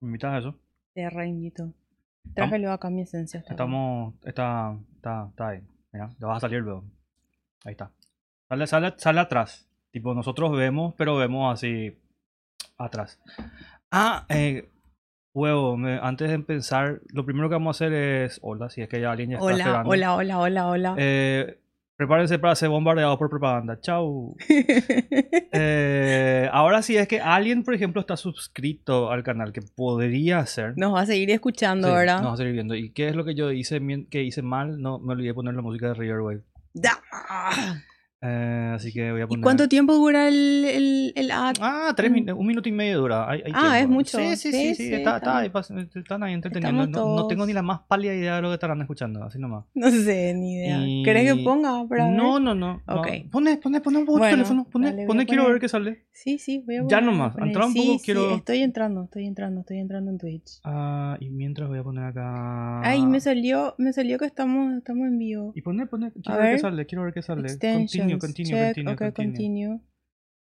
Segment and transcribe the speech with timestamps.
[0.00, 0.54] ¿Me invitas a eso?
[0.94, 1.72] Te reinvito.
[2.34, 3.42] Trájelo acá mi esencia.
[3.48, 4.14] Estamos.
[4.24, 4.76] Está.
[4.96, 5.60] Está, está ahí.
[5.92, 6.84] Mira, ya vas a salir luego.
[7.64, 7.90] Ahí está.
[8.48, 9.68] Sale, sale, sale atrás.
[9.90, 11.96] Tipo, nosotros vemos, pero vemos así.
[12.76, 13.18] Atrás.
[13.90, 14.68] Ah, eh.
[15.34, 18.38] Huevo, me- antes de empezar, lo primero que vamos a hacer es.
[18.42, 19.90] Hola, si es que ya alguien ya está Hola, esperando.
[19.90, 20.94] hola, hola, hola, hola.
[20.98, 21.58] Eh,
[21.98, 23.78] prepárense para ser bombardeados por propaganda.
[23.80, 24.36] Chau.
[25.60, 30.74] Eh, ahora sí es que alguien, por ejemplo, está suscrito al canal, que podría ser.
[30.76, 32.20] Nos va a seguir escuchando, Sí, ¿verdad?
[32.20, 32.74] nos va a seguir viendo.
[32.76, 33.80] ¿Y qué es lo que yo hice
[34.10, 34.80] que hice mal?
[34.80, 36.42] No, me olvidé poner la música de Riverwave.
[36.74, 37.00] Da.
[38.20, 39.42] Eh, así que voy a ¿Y poner.
[39.44, 41.54] cuánto tiempo dura el, el, el ad?
[41.60, 43.30] Ah, tres min- un minuto y medio dura.
[43.30, 44.18] Hay- hay Ah, es mucho.
[44.18, 46.86] Sí, sí, sí, Sí, está, está pas- están ahí entreteniendo.
[46.86, 49.64] No, no tengo ni la más pálida idea de lo que estarán escuchando, así nomás.
[49.74, 50.78] No sé, ni idea.
[50.84, 51.86] Y- ¿Querés que ponga?
[51.88, 52.10] Para?
[52.10, 52.82] No, no, no.
[52.86, 53.00] no.
[53.00, 53.06] Ok.
[53.30, 54.66] Pone, pone, pone un poco Bueno, teléfono.
[54.68, 56.04] Pone, pone, quiero ver qué sale.
[56.12, 57.48] Sí, sí, voy a Ya poner, nomás, voy a poner.
[57.48, 60.58] entra un poco, sí, quiero- estoy entrando, estoy entrando, estoy entrando en Twitch.
[60.64, 62.80] Ah, y mientras voy a poner acá.
[62.82, 65.52] Ay, me salió, me salió que estamos, estamos en vivo.
[65.54, 67.56] Y pone, pone, quiero A ver, qué sale, quiero ver qué sale.
[67.56, 69.80] Continue, continue, check, continue, continue.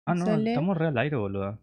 [0.07, 0.49] Ah, no, Sale.
[0.51, 1.59] estamos re al aire, boludo.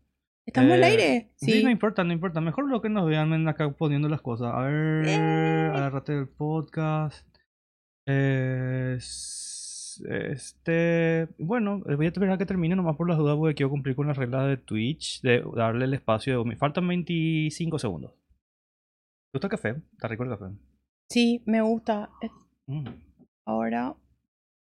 [0.46, 1.32] ¿Estamos al Eh, aire?
[1.36, 1.64] Sí.
[1.64, 2.40] no importa, no importa.
[2.40, 4.52] Mejor lo que nos vean acá poniendo las cosas.
[4.54, 5.70] A ver, Eh.
[5.74, 7.26] agárrate del podcast.
[8.06, 13.54] Es- Este, bueno, eh, voy a esperar a que termine nomás por las dudas porque
[13.54, 16.44] quiero cumplir con las reglas de Twitch, de darle el espacio.
[16.44, 18.12] Me faltan 25 segundos.
[18.12, 19.82] ¿Te gusta el café?
[19.94, 20.54] Está rico el café.
[21.10, 22.10] Sí, me gusta.
[22.66, 22.88] Mm.
[23.46, 23.94] Ahora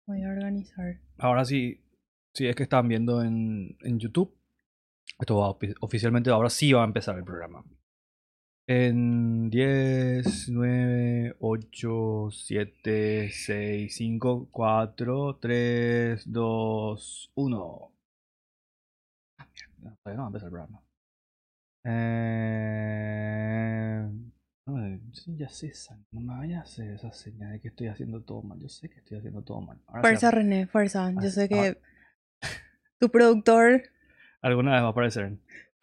[0.06, 1.00] voy a organizar.
[1.18, 1.82] Ahora sí,
[2.34, 4.34] si es que están viendo en, en YouTube,
[5.18, 7.64] esto va ofi- oficialmente, ahora sí va a empezar el programa.
[8.68, 17.92] En 10, 9, 8, 7, 6, 5, 4, 3, 2, 1.
[19.38, 20.82] Ah, mierda, Todavía no va a empezar el programa.
[22.96, 24.10] Eh...
[24.66, 25.48] ay, sí, ya
[26.12, 28.58] no me vayas a hacer esa señal de que estoy haciendo todo mal.
[28.58, 29.78] Yo sé que estoy haciendo todo mal.
[29.86, 31.10] Ahora Fuerza, René, fuerza.
[31.12, 31.48] Yo Ah, sé ah.
[31.48, 31.78] que
[32.98, 33.82] tu productor,
[34.42, 35.36] alguna vez va a aparecer.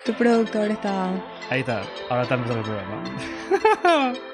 [0.06, 1.12] tu productor está.
[1.50, 4.14] Ahí está, ahora está empezando el programa.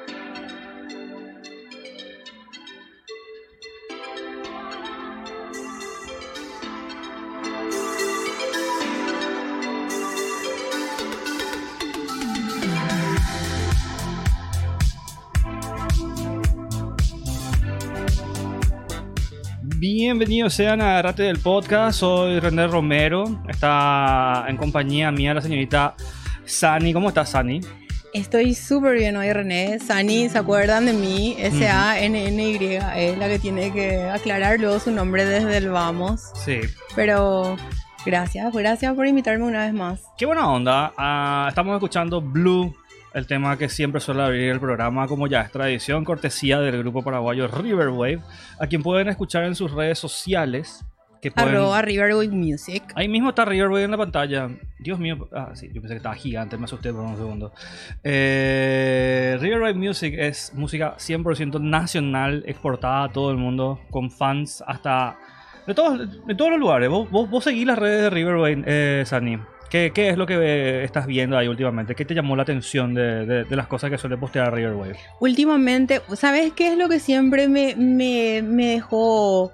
[20.09, 25.93] Bienvenidos sean a Rate del Podcast, soy René Romero, está en compañía mía la señorita
[26.45, 26.93] Sani.
[26.93, 27.61] ¿Cómo estás, Sani?
[28.11, 29.77] Estoy súper bien hoy, René.
[29.77, 31.35] Sani, ¿se acuerdan de mí?
[31.37, 36.31] S-A-N-N-Y es la que tiene que aclarar luego su nombre desde el vamos.
[36.33, 36.61] Sí.
[36.95, 37.55] Pero
[38.03, 40.01] gracias, gracias por invitarme una vez más.
[40.17, 40.91] Qué buena onda.
[40.97, 42.75] Ah, estamos escuchando Blue,
[43.13, 47.03] el tema que siempre suele abrir el programa, como ya es tradición, cortesía del grupo
[47.03, 48.21] paraguayo Riverwave,
[48.59, 50.85] a quien pueden escuchar en sus redes sociales.
[51.21, 51.49] Que pueden...
[51.49, 52.83] Arroba Riverwave Music.
[52.95, 54.49] Ahí mismo está Riverwave en la pantalla.
[54.77, 55.27] Dios mío.
[55.33, 57.51] Ah, sí, yo pensé que estaba gigante, me asusté por un segundo.
[58.03, 65.17] Eh, Riverwave Music es música 100% nacional, exportada a todo el mundo, con fans hasta.
[65.67, 66.89] de todos, de todos los lugares.
[66.89, 69.39] Vos, vos, vos seguís las redes de Riverwave, eh, Sani.
[69.69, 71.93] ¿Qué, ¿Qué es lo que eh, estás viendo ahí últimamente?
[71.95, 74.97] ¿Qué te llamó la atención de, de- de las cosas que suele postear Riverwave?
[75.19, 79.51] Últimamente, ¿sabes qué es lo que siempre me, me, me dejó...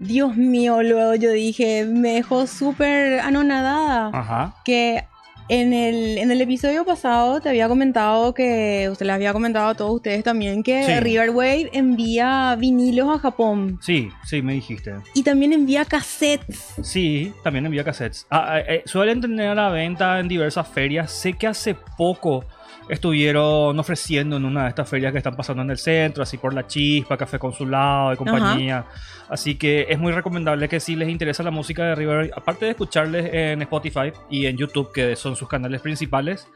[0.00, 4.10] Dios mío, luego yo dije, me dejó súper anonadada.
[4.12, 4.54] Ajá.
[4.64, 5.02] que
[5.48, 9.74] en el, en el episodio pasado te había comentado que, usted les había comentado a
[9.74, 11.00] todos ustedes también, que Sí.
[11.00, 14.94] Riverwave envía vinilos a Japón Sí, sí, me dijiste.
[15.14, 16.74] y también envía cassettes.
[16.82, 18.26] Sí, también envía cassettes.
[18.30, 21.10] Ah, eh, eh, suelen tener a la venta en diversas ferias.
[21.10, 22.44] Sé que hace poco
[22.88, 26.54] estuvieron ofreciendo en una de estas ferias que están pasando en el centro, así por
[26.54, 28.84] La Chispa, Café Consulado y compañía.
[29.28, 32.70] Así que es muy recomendable que si les interesa la música de River, aparte de
[32.72, 36.48] escucharles en Spotify y en YouTube, que son sus canales principales,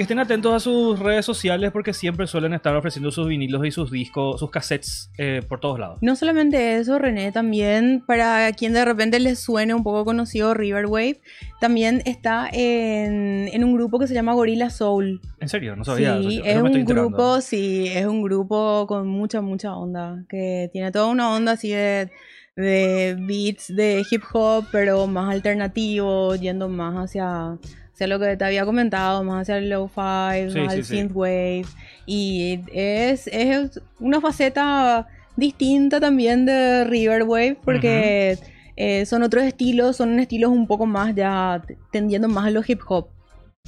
[0.00, 3.70] que estén atentos a sus redes sociales porque siempre suelen estar ofreciendo sus vinilos y
[3.70, 5.98] sus discos, sus cassettes eh, por todos lados.
[6.00, 11.20] No solamente eso, René, también para quien de repente les suene un poco conocido Riverwave,
[11.60, 15.20] también está en, en un grupo que se llama Gorilla Soul.
[15.38, 16.16] En serio, no sabía.
[16.16, 20.92] Sí, es eso un grupo, sí, es un grupo con mucha, mucha onda, que tiene
[20.92, 22.10] toda una onda así de,
[22.56, 27.58] de beats de hip hop, pero más alternativo, yendo más hacia,
[28.00, 31.66] hacia lo que te había comentado, más hacia el lo-fi, Sí, más sí, al synthwave,
[32.06, 35.06] y es, es una faceta
[35.36, 38.38] distinta también de Riverwave, porque
[38.76, 41.62] eh, son otros estilos, son estilos un poco más ya
[41.92, 43.08] tendiendo más a lo hip hop.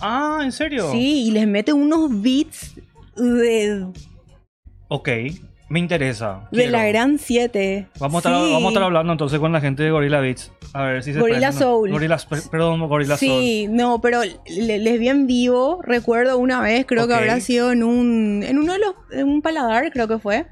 [0.01, 0.91] Ah, ¿en serio?
[0.91, 2.81] Sí, y les mete unos beats
[3.15, 3.87] de,
[4.89, 5.09] Ok,
[5.73, 6.49] me interesa.
[6.53, 6.73] de quiero.
[6.73, 7.89] la Gran 7.
[7.99, 8.53] Vamos a, estar, Sí.
[8.53, 10.53] vamos a estar hablando entonces con la gente de Gorilla Beats.
[10.75, 11.67] A ver si se Gorilla prenden, ¿no?
[11.67, 11.91] Soul.
[11.91, 13.29] Gorilla, per- perdón, Gorilla Soul.
[13.41, 17.73] Sí, no, pero le- les vi en vivo, recuerdo una vez, creo que habrá sido
[17.73, 20.47] en un, en uno de los, en un paladar, creo que fue.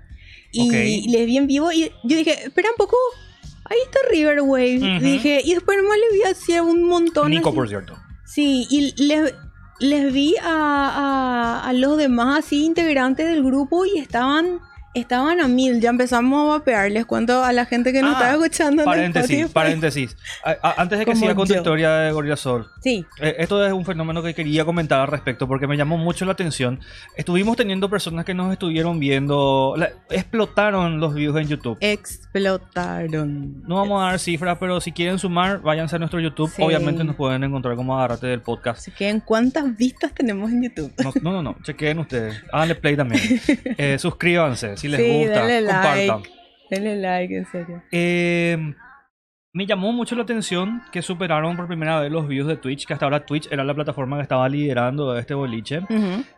[0.53, 2.97] Y les vi en vivo y yo dije, espera un poco,
[3.67, 4.97] ahí está River Wave.
[4.97, 5.05] Ujú.
[5.05, 7.31] Dije, y después nomás les vi así a un montón.
[7.31, 7.57] Nico, así.
[7.57, 7.95] por cierto.
[8.25, 9.33] Sí, y les,
[9.81, 14.59] les vi a, a, a los demás así integrantes del grupo y estaban,
[14.95, 15.81] estaban a mil.
[15.81, 16.91] Ya empezamos a vapear.
[16.91, 18.85] Les cuento a la gente que nos Ah, está escuchando.
[18.85, 20.17] Paréntesis, paréntesis.
[20.45, 23.37] A- a- antes de que Como siga con tu historia de Gorilla Soul, Sí, eh,
[23.39, 26.81] esto es un fenómeno que quería comentar al respecto porque me llamó mucho la atención.
[27.17, 31.79] Estuvimos teniendo personas que nos estuvieron viendo, la- explotaron los views en YouTube.
[31.81, 33.63] explotaron.
[33.67, 36.51] No vamos a dar cifras, pero si quieren sumar, váyanse a nuestro YouTube.
[36.51, 36.63] Sí.
[36.63, 38.79] Obviamente nos pueden encontrar como Agarrate del podcast.
[38.81, 40.93] Así que en cuántas vistas tenemos en YouTube.
[41.03, 42.43] No, no, no, no, chequeen ustedes.
[42.53, 43.21] Háganle play también.
[43.79, 45.47] Eh, suscríbanse si les Sí, gusta.
[45.47, 46.07] denle Compartan.
[46.09, 46.31] like.
[46.71, 47.83] Denle like, en serio.
[47.93, 48.75] Eh,
[49.53, 52.93] me llamó mucho la atención que superaron por primera vez los views de Twitch, que
[52.93, 55.81] hasta ahora Twitch era la plataforma que estaba liderando este boliche.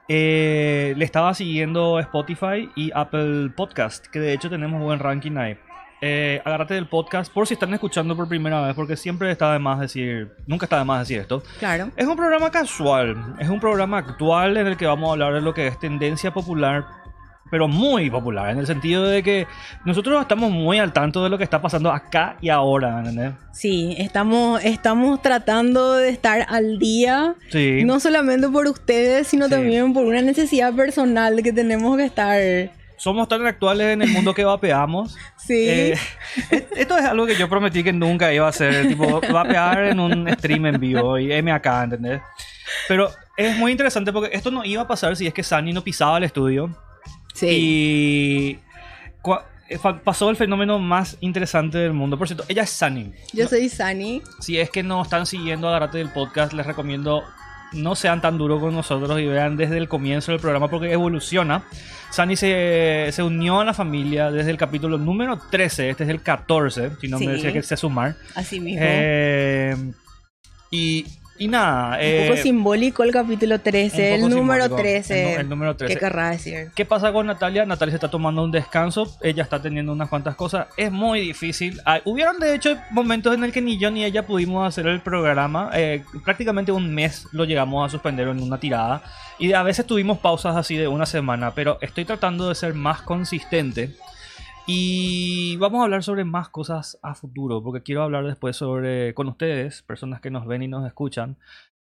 [0.09, 5.57] Eh, le estaba siguiendo Spotify y Apple Podcast, que de hecho tenemos buen ranking ahí.
[6.05, 9.61] Eh, agárrate del podcast por si están escuchando por primera vez, porque siempre está de
[9.61, 11.43] más decir, nunca está de más decir esto.
[11.61, 11.91] Claro.
[11.97, 15.41] Es un programa casual, es un programa actual en el que vamos a hablar de
[15.43, 16.85] lo que es tendencia popular,
[17.53, 19.47] pero muy popular, en el sentido de que
[19.85, 23.33] nosotros estamos muy al tanto de lo que está pasando acá y ahora, ¿entendés?
[23.53, 27.35] Sí, estamos, estamos tratando de estar al día.
[27.51, 27.83] Sí.
[27.85, 29.51] No solamente por ustedes, sino Sí.
[29.51, 32.41] también por una necesidad personal que tenemos que estar.
[32.97, 35.15] Somos tan actuales en el mundo que vapeamos.
[35.37, 35.55] Sí.
[35.69, 35.99] Eh,
[36.77, 40.27] esto es algo que yo prometí que nunca iba a hacer, tipo, vapear en un
[40.39, 42.23] stream en vivo y M acá, ¿entendés?
[42.89, 45.83] Pero es muy interesante porque esto no iba a pasar si es que Sunny no
[45.85, 46.75] pisaba el estudio.
[47.35, 47.47] Sí.
[47.49, 48.59] Y
[49.69, 52.19] eh, pasó el fenómeno más interesante del mundo.
[52.19, 53.13] Por cierto, ella es Sunny.
[53.33, 54.23] Yo soy Sani.
[54.41, 57.23] Si es que no están siguiendo Agarrate del podcast, les recomiendo
[57.73, 61.65] no sean tan duros con nosotros y vean desde el comienzo del programa porque evoluciona.
[62.11, 66.21] Sunny se, se unió a la familia desde el capítulo número 13, este es el
[66.23, 67.27] 14, si no Sí.
[67.27, 68.17] me decía que sé sumar.
[68.35, 68.83] Así mismo.
[68.85, 69.75] Eh,
[70.71, 71.07] y,
[71.43, 71.97] y nada.
[71.97, 74.77] Un eh, poco simbólico el capítulo 13, un el número simbólico.
[74.77, 75.35] 13.
[75.35, 75.95] El, el número 13.
[75.95, 76.71] ¿Qué querrá decir?
[76.75, 77.67] ¿Qué pasa con Natalia?
[77.67, 81.81] Natalia se está tomando un descanso, ella está teniendo unas cuantas cosas, es muy difícil.
[81.85, 85.01] Ah, hubieron de hecho momentos en el que ni yo ni ella pudimos hacer el
[85.01, 89.03] programa, eh, prácticamente un mes lo llegamos a suspender en una tirada
[89.39, 93.03] y a veces tuvimos pausas así de una semana, pero estoy tratando de ser más
[93.03, 93.97] consistente.
[94.67, 99.29] Y vamos a hablar sobre más cosas a futuro, porque quiero hablar después sobre con
[99.29, 101.37] ustedes, personas que nos ven y nos escuchan,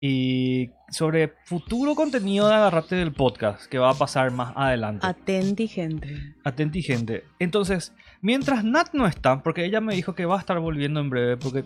[0.01, 5.05] y sobre futuro contenido de Agarrate del podcast que va a pasar más adelante.
[5.07, 6.35] Atenti, gente.
[6.43, 7.23] Atenti, gente.
[7.39, 11.09] Entonces, mientras Nat no está, porque ella me dijo que va a estar volviendo en
[11.09, 11.63] breve, porque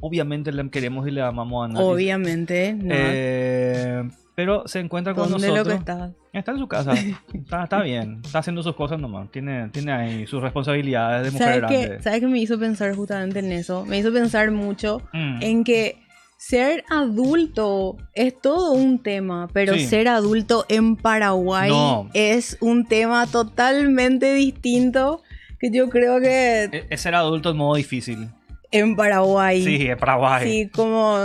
[0.00, 1.82] obviamente le queremos y le amamos a Nat.
[1.82, 2.88] Obviamente, no.
[2.90, 5.74] Eh, pero se encuentra con ¿Dónde lo nosotros.
[5.74, 6.12] que estás?
[6.32, 6.92] Está en su casa.
[7.34, 8.20] Está, está bien.
[8.24, 9.30] Está haciendo sus cosas nomás.
[9.32, 11.96] Tiene, tiene ahí sus responsabilidades de mujer ¿Sabes grande.
[11.96, 12.02] qué?
[12.02, 13.84] ¿Sabes qué me hizo pensar justamente en eso?
[13.86, 15.38] Me hizo pensar mucho Mm.
[15.42, 15.96] en que
[16.38, 19.86] ser adulto es todo un tema, pero Sí.
[19.86, 22.10] ser adulto en Paraguay No.
[22.12, 25.22] es un tema totalmente distinto
[25.58, 28.28] que yo creo que Es- Es ser adulto en modo difícil.
[28.70, 29.64] en Paraguay.
[29.64, 30.44] Sí, es Paraguay.
[30.64, 31.16] Sí, como,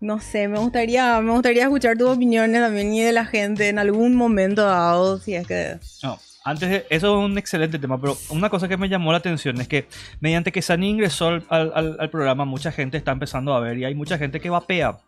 [0.00, 3.78] no sé, me gustaría, me gustaría escuchar tus opiniones también y de la gente en
[3.78, 5.78] algún momento dado, si es que...
[6.02, 9.18] No, antes de, eso es un excelente tema, pero una cosa que me llamó la
[9.18, 9.86] atención es que
[10.20, 13.94] mediante que Sani ingresó al, al- programa, mucha gente está empezando a ver y hay
[13.94, 14.98] mucha gente que vapea.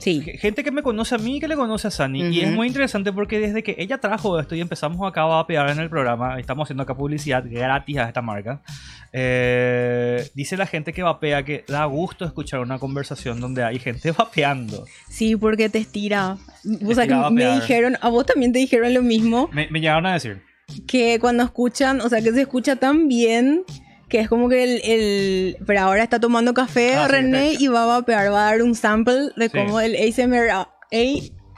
[0.00, 2.28] Sí, Gente que me conoce a mí y que le conoce a Sani.
[2.28, 5.70] Y es muy interesante porque desde que ella trajo esto y empezamos acá a vapear
[5.70, 8.62] en el programa, estamos haciendo acá publicidad gratis a esta marca,
[9.12, 14.10] eh, dice la gente que vapea que da gusto escuchar una conversación donde hay gente
[14.18, 14.86] vapeando.
[15.08, 16.38] sí, porque te estira.
[16.86, 20.06] O sea, que me dijeron, a vos también te dijeron lo mismo, Me, me llegaron
[20.06, 20.42] a decir.
[20.86, 23.64] que cuando escuchan, o sea, que se escucha tan bien
[24.10, 24.80] que es como que el...
[24.84, 28.50] el- pero ahora está tomando café Ah, sí, René y va a vapear, va a
[28.52, 29.56] dar un sample de Sí.
[29.58, 30.50] cómo el ASMR...
[30.50, 30.68] A,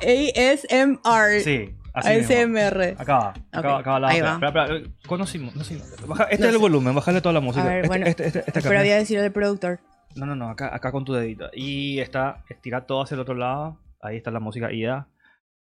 [0.05, 1.41] ASMR.
[1.43, 2.09] Sí, así.
[2.09, 2.95] ASMR.
[2.99, 4.33] Acá va, acá, Ok, acá va la ahí va.
[4.35, 6.63] Espera, espera, eh, conocimos, no sé, baja- este No es el sé.
[6.63, 7.65] volumen, bájale toda la música.
[7.65, 9.81] A ver, Este- bueno, este- este- esta Pero voy a decir al productor.
[10.17, 11.49] No, no, no, acá, acá con tu dedito.
[11.55, 13.79] Y está, estira todo hacia el otro lado.
[14.01, 15.09] Ahí está la música ida.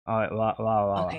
[0.05, 0.85] A ver, va, va, va.
[0.85, 1.01] va.
[1.03, 1.13] Ok.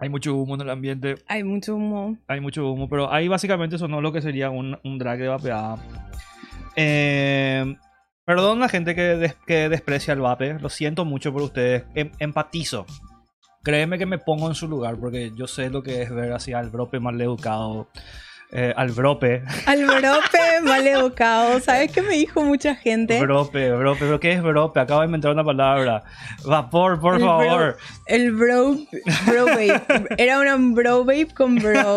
[0.00, 1.16] Hay mucho humo en el ambiente.
[1.28, 2.16] Hay mucho humo.
[2.26, 5.76] Hay mucho humo, pero ahí básicamente sonó lo que sería un, un drag de vapeada.
[6.76, 7.76] Eh,
[8.24, 10.58] perdón la gente que, des- que desprecia el vape.
[10.58, 11.84] Lo siento mucho por ustedes.
[11.94, 12.86] Em- empatizo.
[13.62, 16.52] Créeme que me pongo en su lugar porque yo sé lo que es ver así
[16.54, 17.88] al brope mal educado.
[18.52, 19.42] Eh, al brope.
[19.66, 21.60] Al brope mal educado.
[21.60, 23.20] ¿Sabes qué me dijo mucha gente?
[23.20, 24.00] Brope, brope.
[24.00, 24.80] ¿Pero qué es brope?
[24.80, 26.02] Acabo de inventar una palabra.
[26.44, 27.46] Vapor, por El favor.
[27.46, 27.76] bro-
[28.06, 28.76] El bro,
[29.26, 29.80] bro babe.
[30.18, 31.96] Era una bro babe con bro.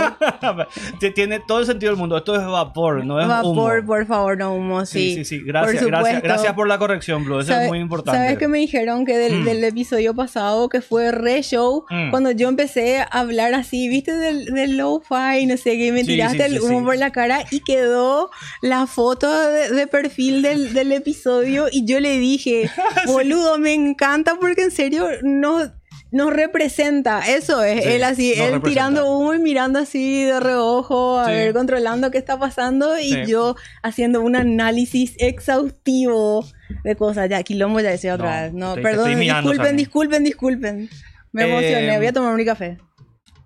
[1.16, 2.18] Tiene todo el sentido del mundo.
[2.18, 3.88] Esto es vapor, no es Vapor, humo.
[3.88, 5.26] por favor, no humo, Sí, sí.
[5.26, 5.44] sí, sí.
[5.46, 7.40] Gracias, Por gracias, gracias por la corrección, bro.
[7.40, 8.20] Eso ¿Sabe- es muy importante.
[8.20, 9.46] ¿Sabes qué me dijeron que del, Mm.
[9.46, 12.12] del episodio pasado, que fue re show, Mm.
[12.12, 16.08] cuando yo empecé a hablar así, viste, del, del lo-fi, no sé qué, me Sí,
[16.08, 16.86] tiraste sí, el humo sí.
[16.86, 18.30] por la cara y quedó
[18.62, 22.70] la foto de, de perfil del, del episodio y yo le dije,
[23.06, 25.70] boludo, me encanta porque en serio nos,
[26.12, 27.22] nos representa.
[27.28, 28.70] Eso es, él así, él representa.
[28.70, 33.56] tirando humo y mirando así de reojo, a ver, controlando qué está pasando y yo
[33.82, 36.46] haciendo un análisis exhaustivo
[36.84, 37.30] de cosas.
[37.30, 38.54] Ya, quilombo ya decía otra No, vez.
[38.54, 39.78] No, perdón, estoy disculpen, Sani.
[39.78, 40.90] disculpen, disculpen.
[41.32, 42.78] Me Eh, emocioné, voy a tomar mi café.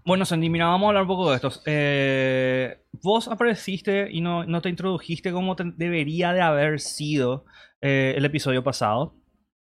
[0.07, 1.61] Bueno, Sandy, mira, vamos a hablar un poco de estos.
[1.65, 7.43] Eh, vos apareciste y no, no te introdujiste como te- debería de haber sido
[7.81, 9.15] eh, el episodio pasado.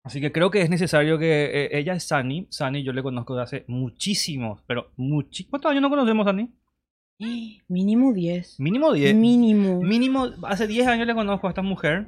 [0.04, 2.46] Así que creo que es necesario que eh, ella es Sunny.
[2.50, 5.50] Sunny yo le conozco de hace muchísimos, pero muchísimos.
[5.50, 6.54] ¿Cuántos años no conocemos, Sunny?
[7.68, 8.60] Mínimo 10.
[8.60, 9.16] Mínimo 10.
[9.16, 9.82] Mínimo.
[9.82, 12.06] Mínimo, hace 10 años le conozco a esta mujer.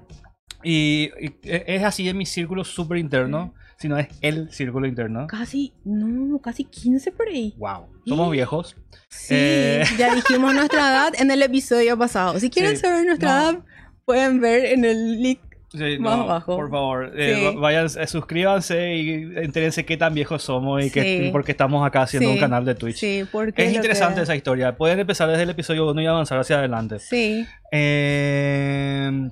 [0.62, 3.54] Y, y es así en mi círculo súper interno.
[3.80, 5.26] Si no es el círculo interno.
[5.26, 7.54] Casi, no, casi 15 por ahí.
[7.56, 7.87] Wow.
[8.06, 8.76] Somos viejos.
[9.08, 9.84] Sí, Eh.
[9.99, 12.38] ya dijimos nuestra edad en el episodio pasado.
[12.38, 12.82] Si quieren Sí.
[12.82, 13.40] saber nuestra No.
[13.50, 13.58] edad,
[14.04, 15.40] pueden ver en el link.
[15.72, 16.56] Sí, Más no, abajo.
[16.56, 17.44] Por favor, eh, Sí.
[17.54, 21.28] va- vayan, eh, suscríbanse y entérense qué tan viejos somos y que, Sí.
[21.30, 22.96] porque estamos acá haciendo un canal de Twitch.
[22.96, 24.76] Sí, porque Es interesante que- esa historia.
[24.76, 26.99] Pueden empezar desde el episodio 1 y avanzar hacia adelante.
[26.99, 27.46] Sí.
[27.70, 29.30] Eh,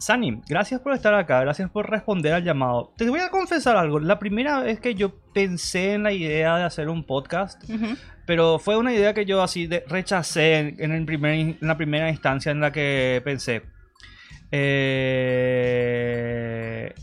[0.00, 2.94] Sani, gracias por estar acá, gracias por responder al llamado.
[2.96, 4.00] Te voy a confesar algo.
[4.00, 7.62] La primera vez que yo pensé en la idea de hacer un podcast,
[8.26, 11.76] pero fue una idea que yo así de- rechacé en, en el primer, en la
[11.76, 13.62] primera instancia en la que pensé.
[15.70, 16.94] Eh...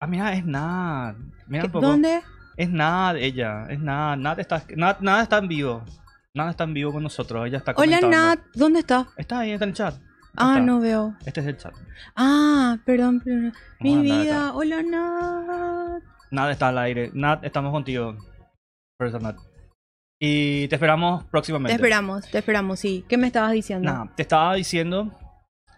[0.00, 1.16] Ah, mira, es nada.
[1.46, 1.86] Mira ¿Qué- un poco.
[1.86, 2.22] ¿Dónde?
[2.56, 3.66] Es nada ella.
[3.68, 4.16] Es nada.
[4.16, 5.84] Nada está, nada, nada está en vivo.
[6.34, 7.46] Nada está en vivo con nosotros.
[7.46, 8.16] Ella está Hola comentando.
[8.16, 9.06] Nat, ¿dónde está?
[9.16, 9.94] Está ahí, está en el chat.
[10.36, 11.14] Ah, no veo.
[11.24, 11.74] Este es el chat.
[12.16, 13.52] Ah, perdón, perdón.
[13.80, 14.54] Mi vida, acá.
[14.54, 16.02] hola Nat.
[16.30, 17.10] Nada está al aire.
[17.14, 18.16] Nat, estamos contigo.
[18.98, 19.36] Profesor Nat.
[20.20, 21.76] Y te esperamos próximamente.
[21.76, 23.04] Te esperamos, te esperamos, sí.
[23.08, 23.90] ¿Qué me estabas diciendo?
[23.92, 25.12] Nada, te estaba diciendo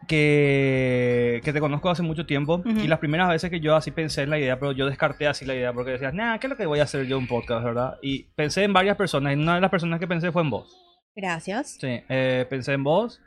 [0.07, 2.71] que, que te conozco hace mucho tiempo Ujú.
[2.81, 5.45] y las primeras veces que yo así pensé en la idea, pero yo descarté así
[5.45, 7.65] la idea porque decías, nah, ¿qué es lo que voy a hacer yo un podcast,
[7.65, 7.97] verdad?
[8.03, 10.77] Y pensé en varias personas y una de las personas que pensé fue en vos.
[11.15, 11.77] Gracias.
[11.81, 13.21] Sí, eh, pensé en vos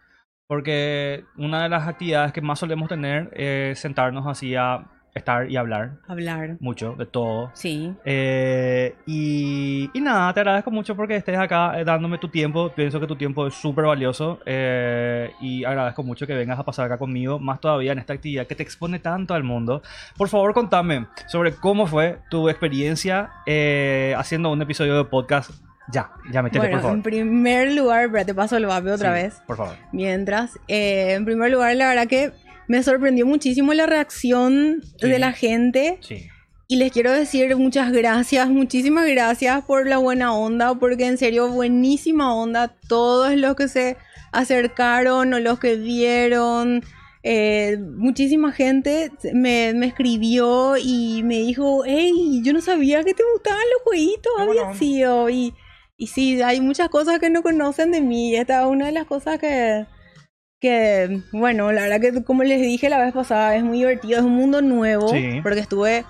[0.50, 5.58] porque una de las actividades que más solemos tener es sentarnos así a estar y
[5.58, 6.58] hablar Hablar.
[6.60, 7.51] mucho de todo.
[7.53, 7.94] Sí.
[8.03, 12.72] Eh, y, y nada, te agradezco mucho porque estés acá eh, dándome tu tiempo.
[12.75, 16.86] Pienso que tu tiempo es súper valioso eh, y agradezco mucho que vengas a pasar
[16.88, 19.84] acá conmigo, más todavía en esta actividad que te expone tanto al mundo.
[20.18, 25.51] Por favor, contame sobre cómo fue tu experiencia eh, haciendo un episodio de podcast.
[25.91, 26.96] Ya, ya metete, Bueno, por favor.
[26.98, 29.34] en primer lugar, pero te paso el vape otra Sí, vez.
[29.48, 29.75] Por favor.
[29.91, 32.31] Mientras, eh, en primer lugar, la verdad que
[32.67, 35.10] me sorprendió muchísimo la reacción Sí.
[35.10, 35.98] de la gente.
[36.01, 36.27] Sí.
[36.67, 41.48] Y les quiero decir muchas gracias, muchísimas gracias por la buena onda, porque en serio,
[41.50, 42.75] buenísima onda.
[42.88, 43.98] Todos los que se
[44.31, 46.84] acercaron o los que vieron,
[47.24, 53.24] eh, muchísima gente me, me escribió y me dijo, hey, yo no sabía que te
[53.34, 55.29] gustaban los jueguitos, había sido.
[55.29, 55.53] Y,
[56.00, 58.32] y sí, hay muchas cosas que no conocen de mí.
[58.32, 59.86] y Esta es una de las cosas que,
[60.60, 64.25] que, bueno, la verdad que como les dije la vez pasada, es muy divertido, es
[64.25, 65.41] un mundo nuevo, Sí.
[65.44, 66.06] porque estuve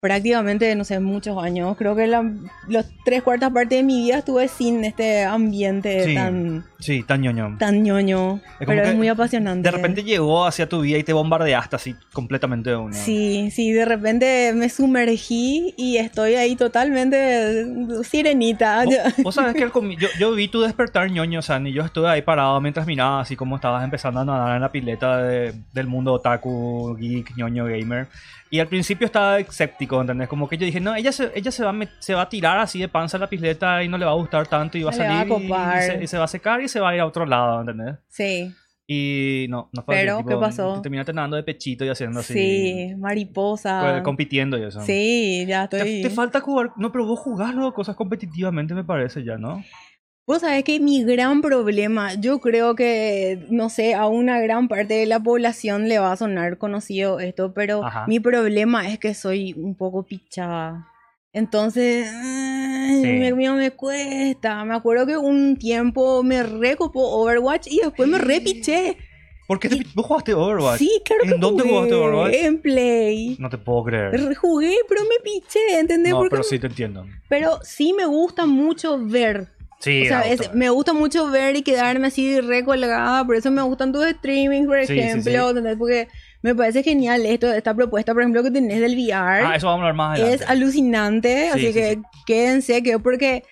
[0.00, 2.24] prácticamente, no sé, muchos años, creo que la,
[2.68, 6.14] los tres cuartas partes de mi vida estuve sin este ambiente Sí.
[6.14, 7.56] tan, Sí, tan ñoño.
[7.58, 9.68] tan ñoño, Es como pero es muy apasionante.
[9.70, 12.94] De repente llegó hacia tu vida y te bombardeaste así completamente de una.
[12.96, 17.66] Sí, sí, de repente me sumergí y estoy ahí totalmente
[18.02, 18.84] sirenita.
[18.86, 22.22] Vos, vos sabés que yo, yo vi tu despertar ñoño, San, y yo estuve ahí
[22.22, 26.14] parado mientras miraba así como estabas empezando a nadar en la pileta de- del mundo
[26.14, 28.06] otaku, geek, ñoño, gamer.
[28.52, 30.28] Y al principio estaba escéptico, ¿entendés?
[30.28, 32.58] Como que yo dije, no, ella se, ella se, va, a se va a tirar
[32.58, 34.90] así de panza a la pileta y no le va a gustar tanto y va
[34.90, 36.80] a No le va a salir y- se, y se va a secar y se
[36.80, 37.96] va a ir a otro lado, ¿entendés?
[38.08, 38.52] Sí,
[38.88, 40.74] Y no, no fue Pero, tipo, ¿qué pasó?
[40.74, 42.32] Te terminaste nadando de pechito y haciendo así.
[42.34, 43.98] Sí, mariposa.
[43.98, 44.80] co- Compitiendo y eso.
[44.80, 46.02] Sí, ya Te, estoy.
[46.02, 46.72] te falta jugar.
[46.76, 49.62] No, pero vos jugás luego cosas competitivamente, me parece ya, ¿no?
[50.26, 54.94] Vos sabés que mi gran problema, yo creo que, no sé, a una gran parte
[54.94, 58.04] de la población le va a sonar conocido esto, pero Ajá.
[58.06, 60.86] mi problema es que soy un poco pichada.
[61.32, 63.06] Entonces, Sí.
[63.06, 64.64] me, me, me cuesta.
[64.64, 68.96] Me acuerdo que un tiempo me recopó Overwatch y después me repiché.
[69.48, 70.78] ¿Por qué te, vos jugaste Overwatch?
[70.78, 71.74] Sí, claro ¿En que dónde jugué.
[71.74, 72.34] jugaste Overwatch?
[72.34, 73.36] En Play.
[73.40, 74.10] No te puedo creer.
[74.12, 76.12] Re- Jugué, pero me piché, ¿entendés?
[76.12, 77.04] No, Porque- pero sí te entiendo.
[77.28, 79.48] pero sí me gusta mucho ver
[79.80, 83.62] Sí, o sea, es- me gusta mucho ver y quedarme así recolgada, por eso me
[83.62, 85.76] gustan tus streamings, por Sí, ejemplo, sí.
[85.78, 86.08] Porque
[86.42, 89.42] me parece genial esto, esta propuesta, por ejemplo, que tenés del VR.
[89.46, 90.44] Ah, eso vamos a hablar más adelante.
[90.44, 93.42] es alucinante, Sí, así sí, que quédense, que porque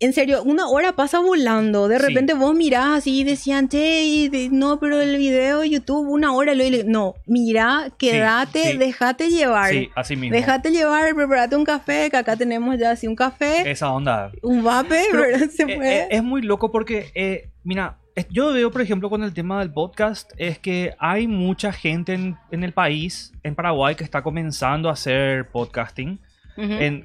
[0.00, 1.88] en serio, una hora pasa volando.
[1.88, 2.06] De Sí.
[2.06, 6.08] repente vos mirás así y decían, che, y de- no, pero el video de YouTube,
[6.08, 6.54] una hora.
[6.54, 8.76] Lo, no, mira, quédate, sí.
[8.78, 9.70] déjate llevar.
[9.70, 10.36] Sí, así mismo.
[10.36, 14.30] Déjate llevar, prepárate un café, que acá tenemos ya así un café, Esa onda.
[14.42, 15.48] un vape, Pero, ¿verdad?
[15.56, 16.00] Se Eh, puede.
[16.02, 17.98] eh, es muy loco porque, eh, mira,
[18.30, 22.36] yo veo, por ejemplo, con el tema del podcast, es que hay mucha gente en,
[22.50, 26.20] en el país, en Paraguay, que está comenzando a hacer podcasting.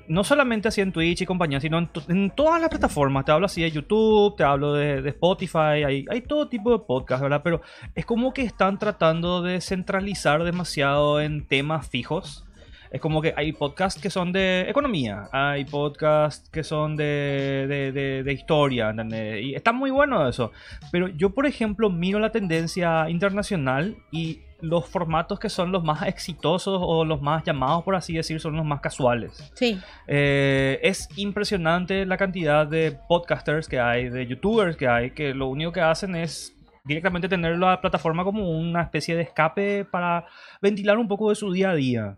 [0.07, 3.25] No solamente así en Twitch y compañía, sino en, to- en todas las plataformas.
[3.25, 7.21] Te hablo así de YouTube, te hablo de, Spotify, hay, hay todo tipo de podcast,
[7.23, 7.41] ¿verdad?
[7.43, 7.61] Pero
[7.95, 12.43] es como que están tratando de centralizar demasiado en temas fijos.
[12.89, 17.91] Es como que hay podcasts que son de economía, hay podcasts que son de, de,
[17.91, 19.43] de- de historia, ¿entendés?
[19.43, 20.51] Y está muy bueno eso.
[20.91, 26.01] Pero yo, por ejemplo, miro la tendencia internacional y los formatos que son los más
[26.07, 29.51] exitosos o los más llamados, por así decir, son los más casuales.
[29.55, 29.79] Sí.
[30.07, 35.47] Eh, es impresionante la cantidad de podcasters que hay, de youtubers que hay, que lo
[35.47, 40.25] único que hacen es directamente tener la plataforma como una especie de escape para
[40.61, 42.17] ventilar un poco de su día a día.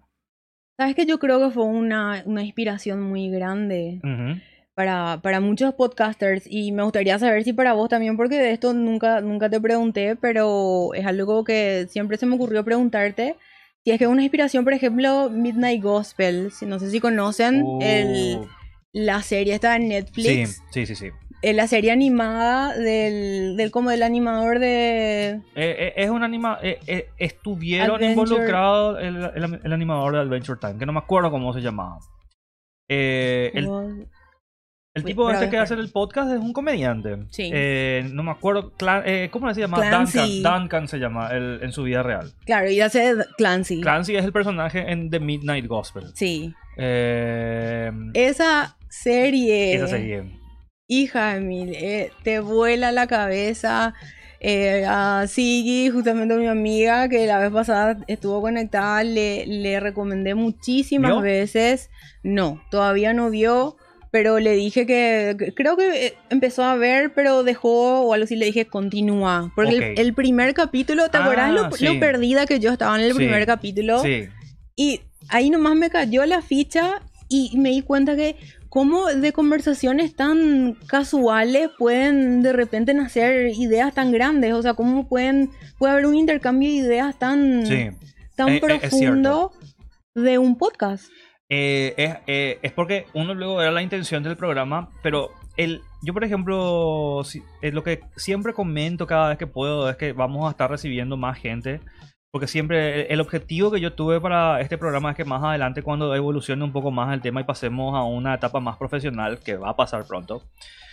[0.78, 4.40] Sabes que yo creo que fue una, una inspiración muy grande Ujú.
[4.80, 8.72] Para, para muchos podcasters y me gustaría saber si para vos también, porque de esto
[8.74, 13.36] nunca, nunca te pregunté, pero es algo que siempre se me ocurrió preguntarte.
[13.84, 18.48] Si es que una inspiración, por ejemplo, Midnight Gospel, no sé si conocen el, Uh,
[18.94, 21.08] la serie está en sí, Netflix, sí, sí, sí.
[21.42, 25.42] eh, la serie animada del, del como del animador de...
[25.56, 28.12] Eh, eh, es un anima eh, eh, estuvieron Adventure.
[28.22, 32.00] involucrados el, el- el animador de Adventure Time, que no me acuerdo cómo se llamaba.
[32.88, 33.68] Eh, el,
[34.96, 37.18] el tipo Pero este que hace el podcast es un comediante.
[37.30, 37.50] Sí.
[37.54, 38.74] Eh, no me acuerdo.
[39.06, 39.78] Eh, ¿Cómo se llama?
[39.78, 40.42] Clancy.
[40.42, 40.62] Duncan.
[40.62, 42.34] Duncan se llama el- en su vida real.
[42.46, 43.82] Claro, y hace Clancy.
[43.82, 46.06] Clancy es el personaje en The Midnight Gospel.
[46.16, 46.54] Sí.
[46.78, 49.76] Eh, Esa serie.
[49.76, 50.38] esa serie.
[50.88, 53.94] Hija de mil, eh, te vuela la cabeza.
[54.42, 60.34] Eh, a Sigi, justamente mi amiga, que la vez pasada estuvo conectada, le, le recomendé
[60.34, 61.22] muchísimas ¿Vio?
[61.22, 61.90] veces.
[62.24, 63.76] No, todavía no vio,
[64.12, 68.36] pero le dije que, creo que eh, empezó a ver, pero dejó, o algo así,
[68.36, 69.52] le dije continúa.
[69.56, 71.86] Porque el- primer capítulo, ¿te Ah, acordás lo, sí.
[71.86, 73.18] lo perdida que yo estaba en el Sí.
[73.18, 74.02] primer capítulo?
[74.02, 74.28] Sí.
[74.76, 78.36] Y ahí nomás me cayó la ficha y me di cuenta que
[78.70, 84.54] cómo de conversaciones tan casuales pueden de repente nacer ideas tan grandes.
[84.54, 87.90] O sea, cómo pueden, puede haber un intercambio de ideas tan, Sí.
[88.36, 89.52] tan Eh, eh, es profundo
[90.16, 91.06] de un podcast.
[91.50, 96.14] Eh, es, eh, es porque uno luego era la intención del programa, pero el, yo,
[96.14, 100.52] por ejemplo, si- lo que siempre comento cada vez que puedo es que vamos a
[100.52, 101.82] estar recibiendo más gente.
[102.32, 105.82] Porque siempre el, el objetivo que yo tuve para este programa es que más adelante,
[105.82, 109.56] cuando evolucione un poco más el tema y pasemos a una etapa más profesional, que
[109.58, 110.44] va a pasar pronto,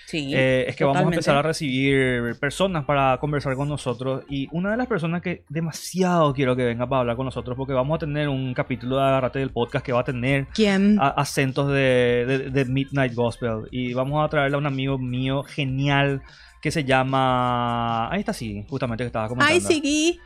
[0.07, 0.33] Sí.
[0.35, 4.25] eh, es que vamos a empezar a recibir personas para conversar con nosotros.
[4.31, 7.73] Y una de las personas que demasiado quiero que venga para hablar con nosotros, porque
[7.75, 10.99] vamos a tener un capítulo de Agarrate del podcast que va a tener ¿Quién?
[11.01, 13.62] a- acentos de, de- de Midnight Gospel.
[13.71, 16.23] Y vamos a traerle a un amigo mío genial
[16.62, 18.09] que se llama.
[18.11, 19.61] Ahí está, sí, justamente que estaba comentando.
[19.69, 20.19] Sigui.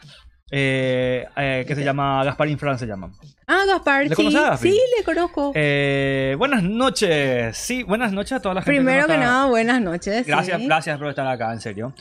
[0.53, 3.13] Eh, eh, que se llama Gasparín Fran, se llama.
[3.47, 4.37] Ah, Gaspar, ¿Le sí.
[4.37, 4.57] a?
[4.57, 5.53] Sí, le conozco.
[5.55, 7.57] Eh, buenas noches.
[7.57, 8.77] Sí, buenas noches a toda la gente.
[8.79, 10.27] Primero que está- nada, buenas noches.
[10.27, 10.67] Gracias, sí.
[10.67, 11.95] gracias por estar acá, en serio.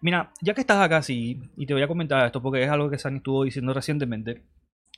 [0.00, 2.88] Mira, ya que estás acá, sí, y te voy a comentar esto porque es algo
[2.88, 4.42] que Sani estuvo diciendo recientemente,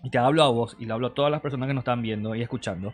[0.02, 2.02] y te hablo a vos y le hablo a todas las personas que nos están
[2.02, 2.92] viendo y escuchando.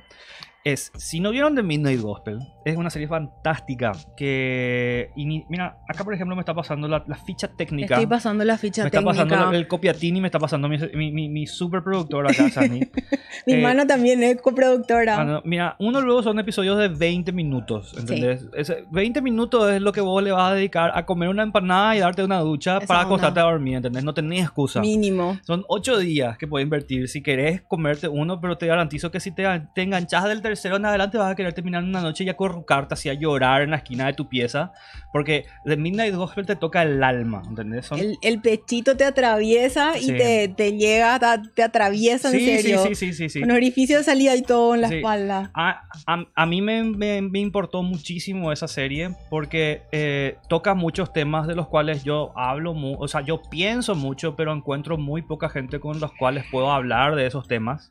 [0.64, 5.10] Es, si no vieron The Midnight Gospel, es una serie fantástica que...
[5.16, 7.96] ini- mira, acá por ejemplo me está pasando la, la ficha técnica.
[7.96, 9.24] Estoy pasando la ficha me está técnica.
[9.28, 12.78] pasando el copiatini, me está pasando mi, mi, mi, mi superproductor acá, Sani.
[12.78, 15.20] Mi Eh, hermana también es coproductora.
[15.20, 18.46] Ah, no, Mira, uno luego son episodios de 20 minutos, ¿entendés?
[18.54, 21.96] Ese 20 minutos es lo que vos le vas a dedicar a comer una empanada
[21.96, 23.06] y darte una ducha Esa para onda.
[23.14, 24.04] acostarte a dormir, ¿entendés?
[24.04, 24.80] No tenés excusa.
[24.80, 25.38] Mínimo.
[25.42, 29.32] Son 8 días que puedes invertir si querés comerte uno, pero te garantizo que si
[29.32, 29.42] te,
[29.74, 32.92] te enganchas del tercero en adelante vas a querer terminar en una noche y acurrucarte
[32.94, 34.72] así a llorar en la esquina de tu pieza,
[35.12, 37.86] porque The Midnight Gospel te toca el alma, ¿entendés?
[37.86, 40.12] Son- El, el pechito te atraviesa y Sí.
[40.16, 42.82] te, te llega, te, te atraviesa en sí, sí, serio.
[42.86, 43.42] sí, sí, sí, sí.
[43.42, 45.50] Un orificio de salida y todo en la espalda.
[45.54, 51.12] A, a- a mí me, me- me importó muchísimo esa serie porque eh, toca muchos
[51.14, 55.22] temas de los cuales yo hablo, mu- o sea, yo pienso mucho, pero encuentro muy
[55.22, 57.90] poca gente con los cuales puedo hablar de esos temas.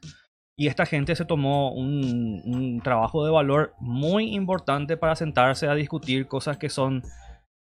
[0.62, 5.74] Y esta gente se tomó un, un trabajo de valor muy importante para sentarse a
[5.74, 7.02] discutir cosas que son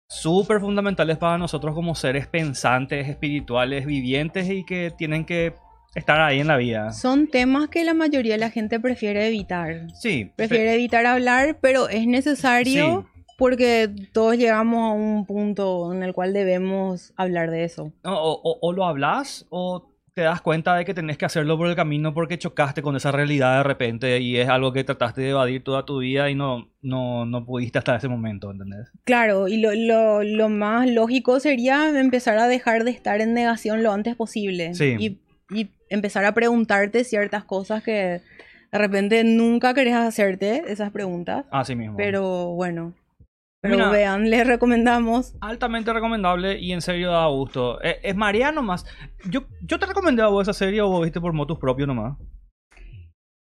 [0.09, 5.53] súper fundamentales para nosotros como seres pensantes, espirituales, vivientes y que tienen que
[5.93, 6.91] estar ahí en la vida.
[6.91, 9.87] Son temas que la mayoría de la gente prefiere evitar.
[9.93, 13.05] Sí, Prefiere evitar hablar, pero es necesario
[13.37, 17.91] porque todos llegamos a un punto en el cual debemos hablar de eso.
[18.03, 21.59] No, o, o- o lo hablas o te das cuenta de que tenés que hacerlo
[21.59, 25.21] por el camino porque chocaste con esa realidad de repente y es algo que trataste
[25.21, 28.89] de evadir toda tu vida y no, no, no pudiste hasta ese momento, ¿entendés?
[29.03, 33.83] Claro, y lo, lo- lo más lógico sería empezar a dejar de estar en negación
[33.83, 34.73] lo antes posible.
[34.73, 34.95] Sí.
[34.97, 35.19] Y,
[35.55, 37.91] y empezar a preguntarte ciertas cosas que
[38.71, 41.45] de repente nunca querés hacerte esas preguntas.
[41.51, 41.95] Así mismo.
[41.95, 42.95] Pero bueno.
[43.61, 43.89] Pero Mira.
[43.89, 45.35] vean, les recomendamos.
[45.41, 47.81] Altamente recomendable y en serio da gusto.
[47.81, 48.85] Eh, es María nomás.
[49.29, 52.17] Yo, yo te recomendé a vos esa serie o vos viste por motus propios nomás.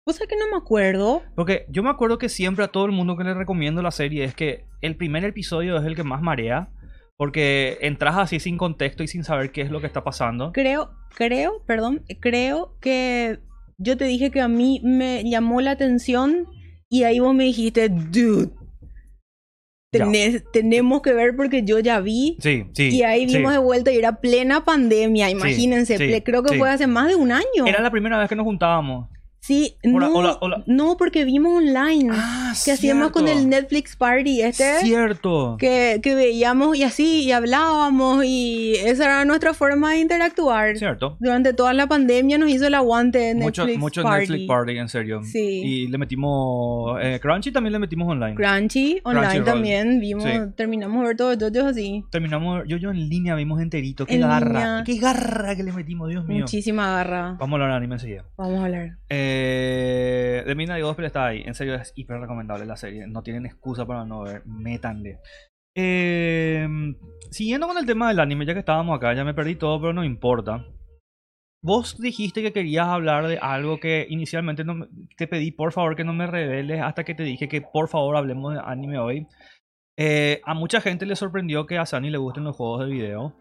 [0.05, 1.23] Cosa que no me acuerdo.
[1.35, 4.23] Porque yo me acuerdo que siempre a todo el mundo que le recomiendo la serie
[4.23, 6.69] es que el primer episodio es el que más marea.
[7.17, 10.51] Porque entras así sin contexto y sin saber qué es lo que está pasando.
[10.51, 13.39] Creo, creo, perdón, creo que
[13.77, 16.45] yo te dije que a mí me llamó la atención
[16.89, 18.51] y ahí vos me dijiste, dude.
[19.99, 22.37] Tenés- tenemos que ver porque yo ya vi.
[22.39, 22.89] Sí, sí.
[22.89, 23.37] Y ahí sí.
[23.37, 25.97] vimos de vuelta y era plena pandemia, imagínense.
[25.97, 27.65] sí, creo que fue hace más de un año.
[27.65, 29.07] Era la primera vez que nos juntábamos.
[29.45, 30.63] Sí, Hola, no, hola, hola.
[30.65, 32.09] no, porque vimos online.
[32.11, 33.41] Ah, que hacíamos con cierto.
[33.43, 34.79] el Netflix Party este.
[34.79, 35.55] Cierto.
[35.59, 40.77] Que, que veíamos y así, y hablábamos, y esa era nuestra forma de interactuar.
[40.77, 41.15] Cierto.
[41.19, 44.21] Durante toda la pandemia nos hizo el aguante Mucho, Netflix mucho Party.
[44.21, 45.21] Netflix Party, en serio.
[45.23, 45.61] Sí.
[45.63, 46.97] Y le metimos.
[47.03, 48.33] eh, Crunchy también le metimos online.
[48.33, 49.45] Crunchy, online Crunchyroll.
[49.45, 50.31] también, vimos, Sí.
[50.55, 52.03] terminamos de ver todos ellos así.
[52.09, 52.63] Terminamos.
[52.67, 54.07] Yo, yo en línea vimos enterito.
[54.07, 54.47] Qué En garra.
[54.47, 54.83] línea.
[54.83, 56.39] Qué garra que le metimos, Dios mío.
[56.39, 57.35] Muchísima garra.
[57.39, 58.25] Vamos a hablar de anime enseguida.
[58.37, 58.97] Vamos a hablar.
[59.09, 59.33] Eh,
[60.45, 61.43] The Midnight Gospel está ahí.
[61.45, 63.07] En serio, es hiper recomendable la serie.
[63.07, 64.45] No tienen excusa para no ver.
[64.45, 65.19] Métanle.
[65.77, 66.67] Eh,
[67.31, 69.93] siguiendo con el tema del anime, ya que estábamos acá, ya me perdí todo, pero
[69.93, 70.65] no importa.
[71.61, 76.03] Vos dijiste que querías hablar de algo que inicialmente no te pedí por favor que
[76.03, 79.27] no me reveles hasta que te dije que por favor hablemos de anime hoy.
[79.97, 83.35] Eh, a mucha gente le sorprendió que a Sani le gusten los juegos de video.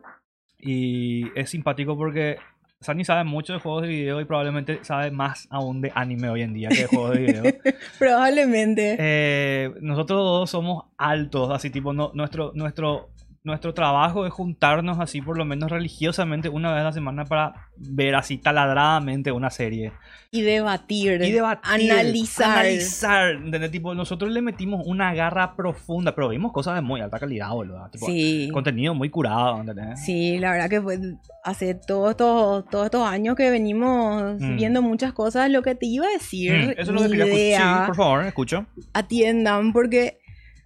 [0.59, 2.39] Y es simpático porque
[2.85, 6.43] Sani sabe mucho de juegos de video y probablemente sabe más aún de anime hoy
[6.43, 7.43] en día que de juegos de video.
[7.99, 8.97] Probablemente.
[8.99, 13.09] Eh, nosotros dos somos altos, así tipo, no, nuestro, nuestro,
[13.45, 17.69] nuestro trabajo es juntarnos así por lo menos religiosamente una vez a la semana para
[17.77, 19.93] ver así taladradamente una serie.
[20.31, 21.23] y debatir.
[21.23, 21.93] Y debatir.
[21.93, 22.59] Analizar.
[22.59, 23.31] Analizar.
[23.35, 23.71] ¿entendés?
[23.71, 27.89] Tipo, nosotros le metimos una garra profunda, pero vimos cosas de muy alta calidad, boludo.
[27.93, 28.49] Tipo, Sí.
[28.53, 30.03] Contenido muy curado, ¿entendés?
[30.05, 30.99] Sí, la verdad que fue
[31.45, 34.57] hace todos estos, todos estos años que venimos Mm.
[34.57, 35.51] viendo muchas cosas.
[35.51, 37.25] Lo que te iba a decir, Mm, eso es lo que quería
[37.57, 37.81] escuchar.
[37.81, 38.67] Sí, por favor, escucho.
[38.95, 40.19] atiendan, porque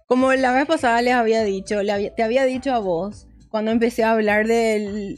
[0.09, 3.69] como la vez pasada les había dicho, le había- te había dicho a vos, cuando
[3.71, 5.17] empecé a hablar de,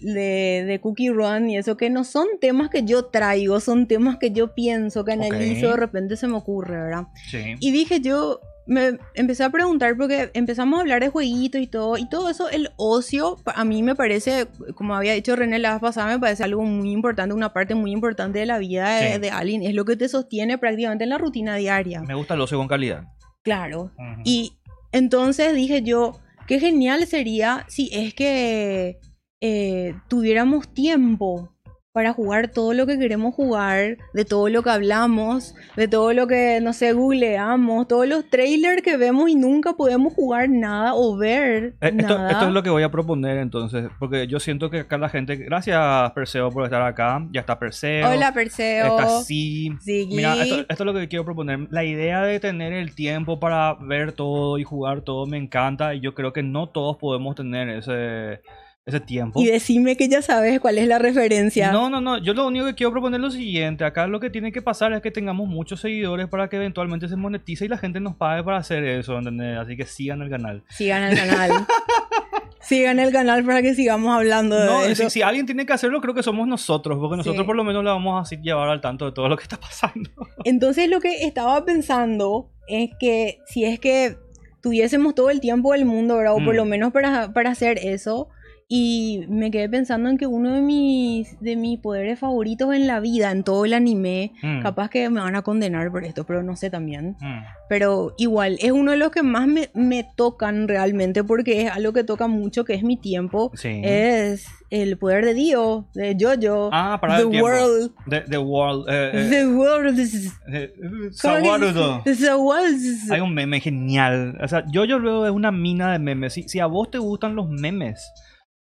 [0.68, 4.32] de Cookie Run y eso, que no son temas que yo traigo, son temas que
[4.32, 7.04] yo pienso, que analizo, de repente se me ocurre, ¿verdad?
[7.30, 7.56] Sí.
[7.60, 11.98] Y dije yo, me empecé a preguntar porque empezamos a hablar de jueguitos y todo,
[11.98, 15.82] y todo eso, el ocio, a mí me parece, como había dicho René la vez
[15.82, 19.20] pasada, me parece algo muy importante, una parte muy importante de la vida de, Sí.
[19.20, 22.02] de alguien, es lo que te sostiene prácticamente en la rutina diaria.
[22.02, 23.04] Me gusta el ocio con calidad.
[23.44, 23.92] Claro.
[24.24, 24.54] Y
[24.92, 29.00] entonces dije yo, qué genial sería si es que
[29.42, 31.56] eh, tuviéramos tiempo
[31.94, 36.26] para jugar todo lo que queremos jugar, de todo lo que hablamos, de todo lo
[36.26, 41.18] que, no sé, googleamos, todos los trailers que vemos y nunca podemos jugar nada o
[41.18, 42.32] ver Eh, Esto, nada.
[42.32, 45.36] esto es lo que voy a proponer entonces, porque yo siento que acá la gente,
[45.36, 48.86] gracias Perseo por estar acá, ya está Perseo, Hola, Perseo.
[48.98, 49.72] está Sí.
[50.10, 51.68] Mira, esto, esto es lo que quiero proponer.
[51.72, 56.00] La idea de tener el tiempo para ver todo y jugar todo me encanta y
[56.00, 58.42] yo creo que no todos podemos tener ese,
[58.86, 59.40] ese tiempo.
[59.40, 61.72] Y decime que ya sabes cuál es la referencia.
[61.72, 62.18] No, no, no.
[62.18, 63.84] Yo lo único que quiero proponer es lo siguiente.
[63.84, 67.16] Acá lo que tiene que pasar es que tengamos muchos seguidores para que eventualmente se
[67.16, 69.58] monetice y la gente nos pague para hacer eso, ¿entendés?
[69.58, 70.64] Así que sigan el canal.
[70.70, 71.52] Sigan el canal.
[72.62, 75.04] sigan el canal para que sigamos hablando de No, eso.
[75.04, 77.46] si, si alguien tiene que hacerlo, creo que somos nosotros, porque nosotros Sí.
[77.48, 79.58] por lo menos la vamos a así llevar al tanto de todo lo que está
[79.60, 80.10] pasando.
[80.44, 84.16] Entonces lo que estaba pensando es que si es que
[84.62, 86.34] tuviésemos todo el tiempo del mundo, ¿verdad?
[86.34, 86.58] O por Mm.
[86.58, 88.30] lo menos para, para hacer eso.
[88.74, 93.02] Y me quedé pensando en que uno de mis, de mis poderes favoritos en la
[93.02, 94.62] vida, en todo el anime, Mm.
[94.62, 97.18] capaz que me van a condenar por esto, pero no sé también.
[97.20, 97.42] Mm.
[97.68, 101.92] Pero igual, es uno de los que más me, me tocan realmente porque es algo
[101.92, 103.52] que toca mucho, que es mi tiempo.
[103.56, 103.82] Sí.
[103.84, 106.70] Es el poder de Dio, de Jojo.
[106.72, 107.42] Ah, para The el.
[107.42, 107.92] World.
[108.10, 108.86] The, the World.
[108.88, 110.00] eh, eh, The World.
[110.00, 112.02] is- eh, ¿cómo que Sawarudo.
[112.06, 112.76] se- The World.
[112.78, 114.38] is- Hay un meme genial.
[114.42, 116.32] O sea, yo luego es una mina de memes.
[116.32, 118.10] Si, si a vos te gustan los memes,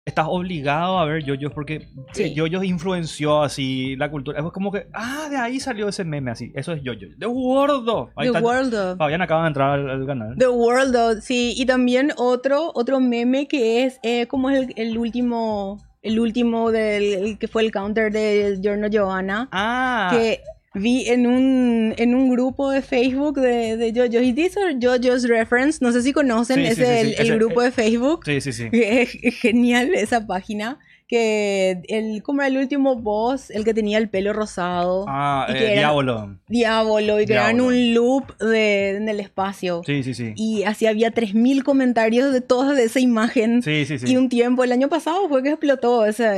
[0.04, 2.34] estás obligado a ver yoyos porque Sí.
[2.34, 4.40] yoyos influenció así la cultura.
[4.40, 6.50] Es como que, ah, de ahí salió ese meme así.
[6.56, 7.08] Eso es yoyo.
[7.16, 7.88] De World.
[8.16, 8.40] Ahí The está.
[8.40, 8.74] World.
[8.74, 10.34] of- Fabián acaba de entrar al, al canal.
[10.36, 11.54] The World, of- sí.
[11.56, 16.72] Y también otro, otro meme que es eh, como es el, el último, el último
[16.72, 19.48] del el que fue el counter de Giorno Giovanna.
[19.52, 20.40] Ah, que
[20.74, 24.22] vi en un, en un grupo de Facebook de, de JoJo's.
[24.24, 25.78] Y these are JoJo's Reference.
[25.82, 28.20] No sé si conocen Sí, sí, ese, sí, el, el Ese- grupo de Facebook.
[28.24, 28.68] sí, sí, sí.
[28.72, 30.78] Es genial esa página.
[31.08, 35.04] Que el, como era el último boss, el que tenía el pelo rosado.
[35.08, 36.38] Ah, y eh, que era Diablo.
[36.48, 37.20] Diablo.
[37.20, 37.66] Y Diablo.
[37.66, 39.82] un loop de, en el espacio.
[39.84, 40.32] Sí, sí, sí.
[40.36, 43.60] Y así había 3.000 comentarios de todas de esa imagen.
[43.62, 44.10] Sí, sí, sí.
[44.10, 46.32] Y un tiempo, el año pasado fue que explotó esa,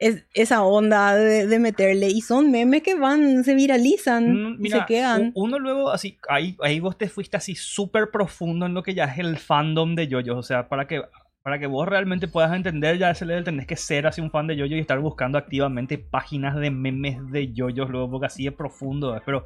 [0.00, 2.08] es- esa onda de, de meterle.
[2.08, 5.32] Y son memes que van, se viralizan Mm, Mira, se quedan.
[5.34, 9.04] uno luego así, ahí, ahí vos te fuiste así súper profundo en lo que ya
[9.04, 10.36] es el fandom de yoyos.
[10.36, 11.02] O sea, para que,
[11.42, 14.46] para que vos realmente puedas entender ya ese level tenés que ser así un fan
[14.46, 18.52] de yoyos y estar buscando activamente páginas de memes de yoyos luego, porque así es
[18.52, 19.16] profundo.
[19.16, 19.44] es, Pero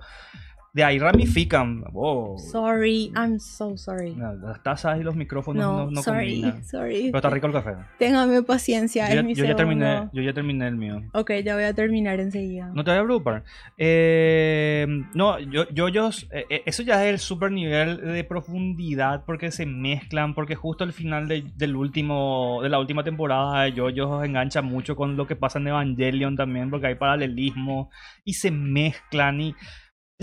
[0.74, 1.84] de ahí ramifican.
[1.92, 4.14] Oh, Sorry, I'm so sorry.
[4.14, 6.64] no, las tazas y los micrófonos no, No, no sorry, combinan.
[6.70, 7.02] sorry.
[7.06, 7.74] Pero está rico el café.
[7.98, 11.02] Téngame paciencia, Yo, ya- mi yo ya terminé, yo ya terminé el mío.
[11.12, 12.70] Ok, ya voy a terminar enseguida.
[12.74, 13.44] No te voy a preocupar.
[13.76, 19.50] Eh, no, yo, yoyos, eh, eh, eso ya es el super nivel de profundidad porque
[19.50, 24.24] se mezclan, porque justo el final de, del último, de la última temporada de yoyos
[24.24, 27.90] engancha mucho con lo que pasa en Evangelion también, porque hay paralelismo
[28.24, 29.54] y se mezclan y...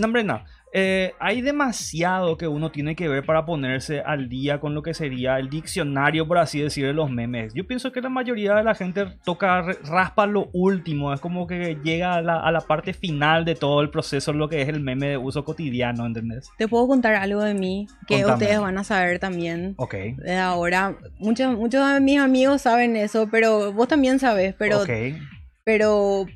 [0.00, 0.42] No, hombre, no.
[0.72, 4.94] Eh, hay demasiado que uno tiene que ver para ponerse al día con lo que
[4.94, 7.52] sería el diccionario, por así decir, de los memes.
[7.54, 11.76] Yo pienso que la mayoría de la gente toca, raspa lo último, es como que
[11.82, 14.80] llega a la, a la parte final de todo el proceso, lo que es el
[14.80, 16.48] meme de uso cotidiano, ¿entendés?
[16.56, 18.34] Te puedo contar algo de mí que Contame.
[18.44, 19.74] ustedes van a saber también.
[19.76, 19.94] Ok.
[20.18, 24.90] De ahora, muchos, muchos de mis amigos saben eso, pero vos también sabes, pero, ok.
[25.64, 26.26] pero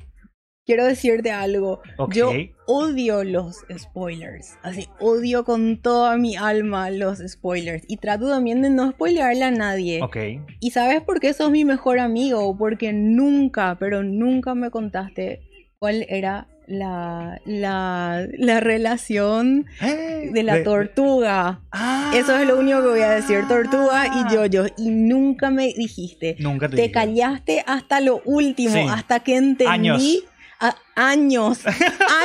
[0.65, 1.81] quiero decirte algo.
[2.11, 2.31] Yo
[2.67, 4.57] odio los spoilers.
[4.63, 7.83] Así, odio con toda mi alma los spoilers.
[7.87, 10.01] Y trato también de no spoilearle a nadie.
[10.01, 10.17] Ok.
[10.59, 12.57] ¿Y sabes por qué sos mi mejor amigo?
[12.57, 15.41] Porque nunca, pero nunca me contaste
[15.79, 21.61] cuál era la, la, la relación Eh, de la de- tortuga.
[21.71, 22.11] Ah.
[22.15, 24.65] Eso es lo único que voy a decir, tortuga y yo-yo.
[24.77, 26.35] Y nunca me dijiste.
[26.39, 26.91] Nunca te, Te dije.
[26.93, 28.85] callaste hasta lo último, Sí.
[28.89, 29.65] hasta que entendí.
[29.71, 30.01] Años.
[30.59, 31.59] A- años,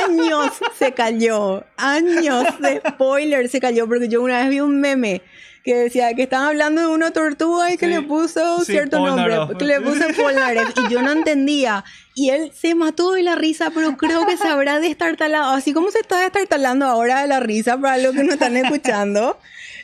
[0.07, 5.21] años se cayó, años de spoiler se cayó, porque yo una vez vi un meme
[5.63, 7.91] que decía que estaban hablando de una tortuga y que Sí.
[7.91, 11.83] le puso Sí, cierto nombre, que le puso Polnareff, y yo no entendía.
[12.15, 15.91] Y él se mató de la risa, pero creo que se habrá destartalado, así como
[15.91, 19.37] se está destartalando ahora de la risa para los que no están escuchando.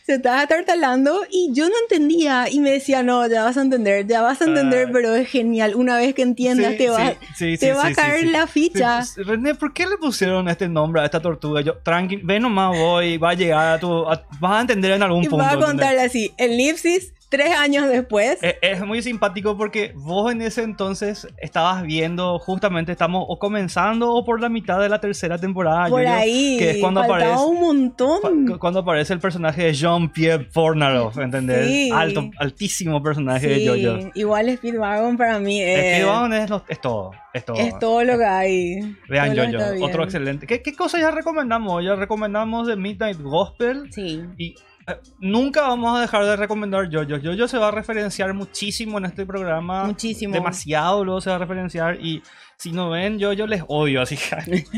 [0.08, 4.08] Se estaba tartalando y yo no entendía y me decía, no, ya vas a entender,
[4.08, 4.92] ya vas a entender, Ah.
[4.94, 5.76] pero es genial.
[5.76, 9.04] Una vez que entiendas Sí, te va, sí, sí, te va a caer la ficha.
[9.04, 11.60] Sí, René, ¿por qué le pusieron este nombre a esta tortuga?
[11.60, 14.10] Yo, tranqui, ve nomás voy, va a llegar a tu...
[14.10, 15.44] a- vas a entender en algún Y punto.
[15.44, 18.38] va a contarle así, elipsis, tres años después.
[18.42, 24.14] Eh, Es muy simpático porque vos en ese entonces estabas viendo, justamente estamos o comenzando
[24.14, 25.88] o por la mitad de la tercera temporada.
[25.90, 28.48] por Yo-Yo, ahí, Que es cuando aparece, un montón.
[28.48, 31.68] cu- cuando aparece el personaje de Jean-Pierre Pornaroff, ¿entendés?
[31.68, 31.90] Sí.
[31.94, 34.12] Alto, altísimo personaje de Sí, Jojo.
[34.16, 37.58] igual Speedwagon para mí es, Speedwagon es, lo- es todo, es todo.
[37.58, 38.96] es todo lo que hay.
[39.10, 39.84] Vean Todo bien.
[39.84, 40.48] otro excelente.
[40.48, 41.84] ¿Qué, ¿Qué cosas ya recomendamos?
[41.84, 44.22] Ya recomendamos The Midnight Gospel Sí.
[44.38, 44.56] y
[45.20, 47.20] nunca vamos a dejar de recomendar Jojo.
[47.22, 49.86] Jojo se va a referenciar muchísimo en este programa.
[49.86, 50.34] Muchísimo.
[50.34, 52.22] Demasiado luego se va a referenciar y
[52.58, 54.66] si no ven Jojo les odio, así que...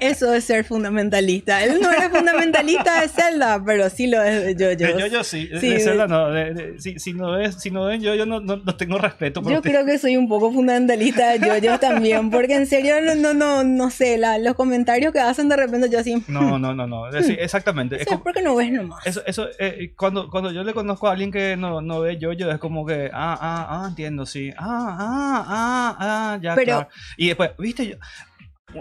[0.00, 1.62] Eso es ser fundamentalista.
[1.64, 4.96] Él no era fundamentalista de Zelda, pero sí lo es de JoJo.
[4.98, 5.48] De yo sí.
[5.60, 6.30] Sí, de Zelda no.
[6.30, 8.98] de- de- si, si no es, si no ven yo, yo no, no, no tengo
[8.98, 9.70] respeto por Yo usted.
[9.70, 13.62] creo que soy un poco fundamentalista de JoJo también, porque en serio no, no, no,
[13.64, 16.22] no sé, la- los comentarios que hacen de repente yo así.
[16.28, 17.04] No, no, no, no.
[17.22, 17.96] Sí, exactamente.
[18.02, 19.06] Es porque no ves nomás.
[19.06, 22.32] Eso, eso eh, cuando, cuando yo le conozco a alguien que no, no ve yo,
[22.32, 24.50] yo es como que, ah, ah, ah, entiendo, sí.
[24.58, 26.88] Ah, ah, ah, ah, ya, Pero- claro.
[27.16, 27.96] Y después, viste, yo,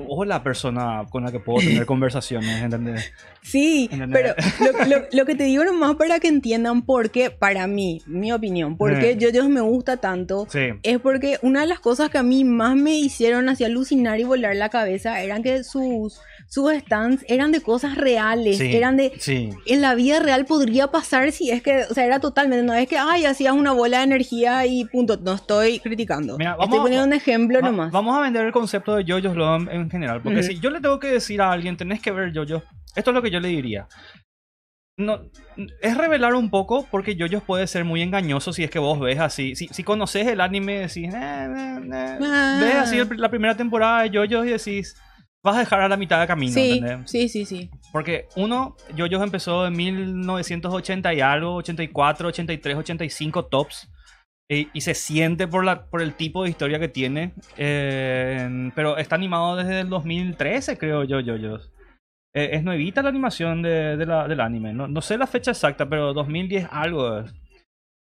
[0.08, 3.12] o la persona con la que puedo tener conversaciones, ¿entendés?
[3.42, 4.36] Sí, ¿Entendés?
[4.60, 8.02] pero lo, lo- lo que te digo nomás para que entiendan por qué, para mí,
[8.06, 9.18] mi opinión, por qué Eh.
[9.20, 10.70] JoJo me gusta tanto, Sí.
[10.84, 14.24] es porque una de las cosas que a mí más me hicieron así alucinar y
[14.24, 18.76] volar la cabeza eran que sus, sus stands eran de cosas reales, Sí.
[18.76, 19.12] eran de...
[19.20, 19.50] Sí.
[19.66, 22.88] En la vida real podría pasar si es que, o sea, era totalmente, no es
[22.88, 26.38] que, ay, hacías una bola de energía y punto, no estoy criticando.
[26.38, 27.92] Mira, estoy vamos a- poniendo un ejemplo Va- nomás.
[27.92, 30.22] Vamos a vender el concepto de JoJo's Law en, en general.
[30.22, 32.64] Porque si yo le tengo que decir a alguien, tenés que ver JoJo,
[32.96, 33.88] esto es lo que yo le diría.
[34.96, 35.22] No,
[35.82, 39.20] es revelar un poco porque JoJo puede ser muy engañoso si es que vos ves
[39.20, 39.56] así.
[39.56, 42.58] Si, si conoces el anime, decís, eh, eh, eh, Ah.
[42.62, 44.96] ves así el- la primera temporada de JoJo y decís,
[45.44, 46.54] vas a dejar a la mitad de camino.
[46.54, 47.10] sí, ¿entendés?
[47.10, 47.72] sí, sí, sí.
[47.92, 53.90] Porque uno, JoJo empezó en 1980 y algo, 84, 83, 85 tops.
[54.50, 57.34] Y, y se siente por, la, por el tipo de historia que tiene.
[57.58, 61.60] eh, pero está animado desde el 2013, creo yo, JoJo.
[62.36, 64.74] Eh, es nuevita la animación de, de la- del anime.
[64.74, 67.34] No, no sé la fecha exacta, pero 2010 algo es.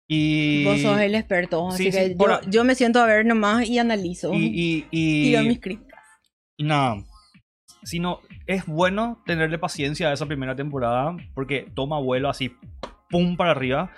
[0.09, 3.05] Y, Vos sos el experto, Sí, así sí, que yo, a- yo me siento a
[3.07, 4.33] ver nomás y analizo.
[4.33, 5.99] y, y, y- Tiro mis críticas.
[6.57, 6.97] Y nada.
[7.83, 12.51] Sino es bueno tenerle paciencia a esa primera temporada porque toma vuelo así,
[13.09, 13.91] pum para arriba.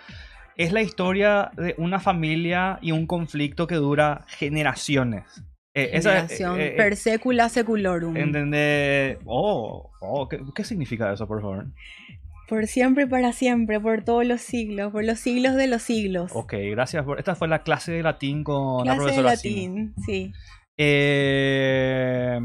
[0.58, 5.24] Es la historia de una familia y un conflicto que dura generaciones.
[5.76, 8.17] Eh, esa- Generación eh, eh, per secula seculorum.
[8.17, 9.17] ¿entendés?
[9.26, 11.67] Oh, oh, ¿qué, qué significa eso, por favor?
[12.50, 16.32] Por siempre y para siempre, por todos los siglos, por los siglos de los siglos.
[16.34, 17.04] Ok, gracias.
[17.06, 17.20] Por...
[17.20, 19.56] Esta fue la clase de latín con la Clase de profesora Simi.
[19.56, 20.34] latín, sí.
[20.78, 22.39] Eh,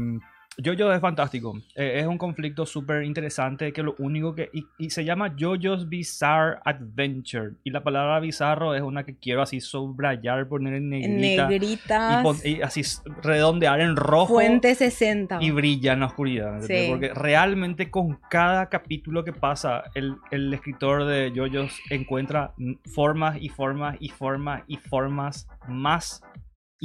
[0.63, 1.57] Jojo es fantástico.
[1.75, 4.49] Eh, es un conflicto súper interesante que lo único que...
[4.53, 7.53] Y, y se llama Jojo's Bizarre Adventure.
[7.63, 11.47] Y la palabra bizarro es una que quiero así subrayar, poner en negrita.
[11.47, 12.81] negritas, y, pon- y así
[13.23, 14.33] redondear en rojo.
[14.35, 15.39] fuente 60.
[15.41, 16.61] Y brilla en la oscuridad.
[16.61, 16.85] Sí.
[16.89, 22.53] Porque realmente con cada capítulo que pasa, el, el escritor de JoJo's encuentra
[22.93, 26.21] formas y formas y formas y formas más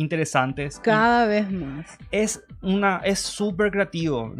[0.01, 0.79] interesantes.
[0.81, 1.99] Cada vez más.
[2.11, 4.35] es una es súper creativo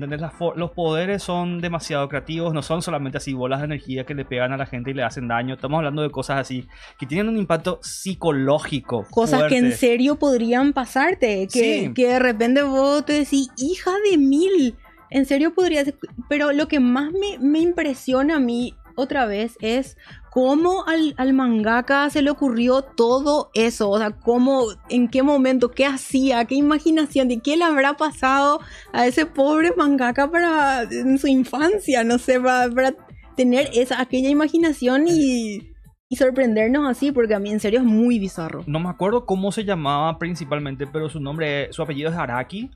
[0.57, 4.53] los poderes son demasiado creativos no son solamente así bolas de energía que le pegan
[4.53, 6.67] a la gente y le hacen daño estamos hablando de cosas así
[6.99, 11.47] que tienen un impacto psicológico Cosas que en serio podrían pasarte.
[11.53, 11.93] Que, Sí.
[11.95, 14.77] que de repente vos te decís, hija de mil.
[15.11, 15.97] En serio podría ser.
[16.29, 19.97] Pero lo que más me, me impresiona a mí otra vez es
[20.31, 23.89] cómo al, al mangaka se le ocurrió todo eso.
[23.91, 28.61] O sea, cómo, en qué momento, qué hacía, qué imaginación, de qué le habrá pasado
[28.93, 32.95] a ese pobre mangaka para en su infancia, no sé, para,
[33.37, 35.73] tener esa, aquella imaginación y,
[36.09, 38.65] y sorprendernos así, porque a mí en serio es muy bizarro.
[38.67, 42.69] no me acuerdo cómo se llamaba principalmente pero su nombre su apellido es Araki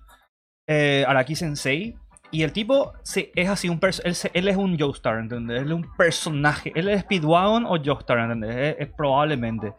[0.69, 1.97] eh, Araki Sensei
[2.33, 5.61] y el tipo se- es así un él, él es un Joestar ¿entendés?
[5.63, 8.57] él es un personaje él es Speedwagon o Joestar ¿entendés?
[8.57, 9.75] Es- es probablemente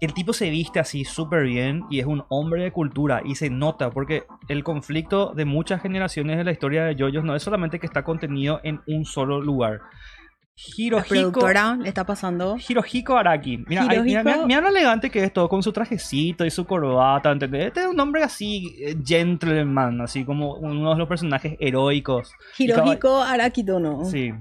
[0.00, 3.50] el tipo se viste así súper bien y es un hombre de cultura y se
[3.50, 7.78] nota porque el conflicto de muchas generaciones de la historia de JoJo's no es solamente
[7.78, 9.80] que está contenido en un solo lugar.
[10.76, 11.48] Hirohiko,
[11.80, 12.56] le está pasando.
[12.56, 13.64] Hirohiko Araki.
[13.66, 13.84] Mira,
[14.46, 17.68] mira, lo elegante que es todo con su trajecito y su corbata, ¿entendés?
[17.68, 22.32] Este es un hombre así, eh, gentleman, así como uno de los personajes heroicos.
[22.58, 24.04] Hirohiko Arakitono.
[24.04, 24.32] Sí.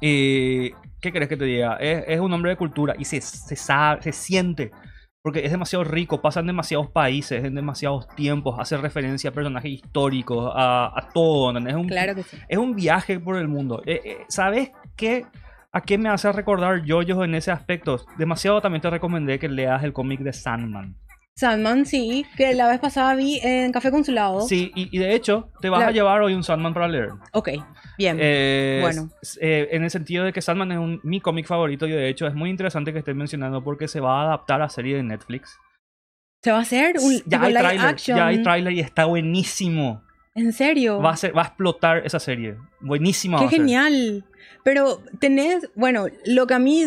[0.00, 1.76] Eh, ¿Qué crees que te diga?
[1.76, 4.70] Es, es un hombre de cultura y se, se sabe, se siente.
[5.24, 9.70] Porque es demasiado rico, pasa en demasiados países, en demasiados tiempos, hace referencia a personajes
[9.70, 11.56] históricos, a, a todo.
[11.56, 12.36] Es un, Claro que sí.
[12.48, 13.82] es un viaje por el mundo.
[13.86, 15.24] Eh, eh, ¿Sabes qué?
[15.74, 18.04] ¿A qué me hace recordar JoJo en ese aspecto?
[18.18, 20.96] Demasiado también te recomendé que leas el cómic de Sandman.
[21.34, 24.42] Sandman, sí, que la vez pasada vi en Café Consulado.
[24.42, 27.08] Sí, y, y de hecho, te vas La- a llevar hoy un Sandman para leer.
[27.32, 27.48] Ok,
[27.96, 28.18] bien.
[28.20, 29.08] Eh, Bueno.
[29.40, 32.26] eh, en el sentido de que Sandman es un- mi cómic favorito y de hecho
[32.26, 35.56] es muy interesante que estés mencionando porque se va a adaptar a serie de Netflix.
[36.42, 38.18] Se va a hacer un ya, hay action.
[38.18, 40.02] ya hay tráiler y está buenísimo.
[40.34, 41.00] ¿En serio?
[41.00, 42.56] Va a, ser, va a explotar esa serie.
[42.80, 43.38] Buenísima.
[43.38, 43.58] Qué va a ser.
[43.60, 44.24] genial.
[44.64, 46.86] Pero tenés, bueno, lo que a mí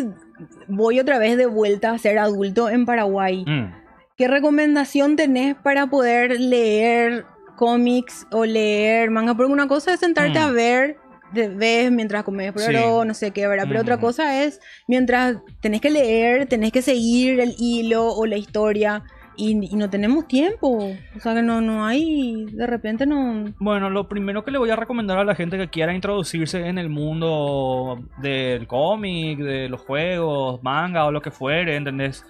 [0.68, 3.44] voy otra vez de vuelta a ser adulto en Paraguay.
[3.46, 3.72] Mm.
[4.16, 7.24] ¿Qué recomendación tenés para poder leer
[7.56, 10.42] cómics o leer manga, porque una cosa es sentarte Mm.
[10.42, 10.96] a ver,
[11.32, 12.64] de, ves mientras comes, Sí.
[12.66, 13.64] pero no sé qué, ¿verdad?
[13.68, 14.00] Pero otra Mm.
[14.00, 19.02] cosa es mientras tenés que leer, tenés que seguir el hilo o la historia
[19.36, 20.78] y, y no tenemos tiempo.
[21.16, 23.44] O sea que no, no hay, de repente no...
[23.58, 26.78] Bueno, lo primero que le voy a recomendar a la gente que quiera introducirse en
[26.78, 32.24] el mundo del cómic, de los juegos, manga o lo que fuere, ¿entendés?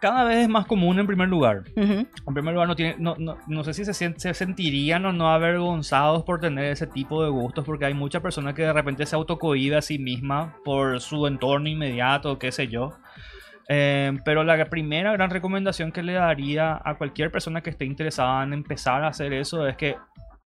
[0.00, 1.62] Cada vez es más común en primer lugar.
[1.76, 2.06] Ujú.
[2.26, 5.30] En primer lugar, no, tiene, no, no, no sé si se, se sentirían o no
[5.30, 9.16] avergonzados por tener ese tipo de gustos, porque hay muchas personas que de repente se
[9.16, 12.92] autocohibe a sí misma por su entorno inmediato, qué sé yo.
[13.68, 18.42] Eh, pero la primera gran recomendación que le daría a cualquier persona que esté interesada
[18.42, 19.96] en empezar a hacer eso es que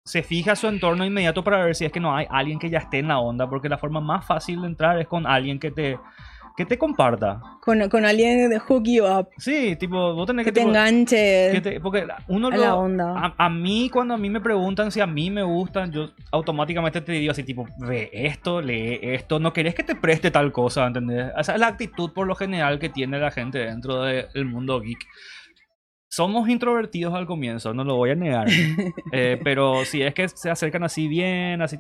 [0.05, 2.79] se fija su entorno inmediato para ver si es que no hay alguien que ya
[2.79, 5.73] esté en la onda, porque la forma más fácil de entrar es con alguien que
[5.73, 5.99] te,
[6.57, 7.41] que te comparta.
[7.61, 10.55] Con, con alguien de hook you up, Sí, tipo, vos tenés que que...
[10.55, 13.15] te tipo, enganche que te- porque uno a lo, la onda.
[13.17, 17.01] a, a mí, cuando a mí me preguntan si a mí me gustan, yo automáticamente
[17.01, 20.87] te digo así, tipo, ve esto, lee esto, no querés que te preste tal cosa,
[20.87, 21.31] ¿entendés?
[21.37, 25.05] Esa es la actitud por lo general que tiene la gente dentro del mundo geek.
[26.09, 28.47] Somos introvertidos al comienzo, no lo voy a negar.
[29.13, 31.79] Eh, pero si es que se acercan así bien, así...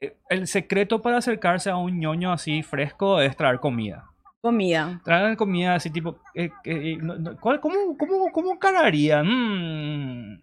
[0.00, 4.04] eh, El secreto para acercarse a un ñoño así fresco es traer comida.
[4.40, 5.00] Comida.
[5.04, 6.18] Traen comida así tipo...
[6.34, 9.22] eh, eh, no- no, ¿cuál- ¿Cómo, cómo, cómo encararía?
[9.24, 10.40] Mm,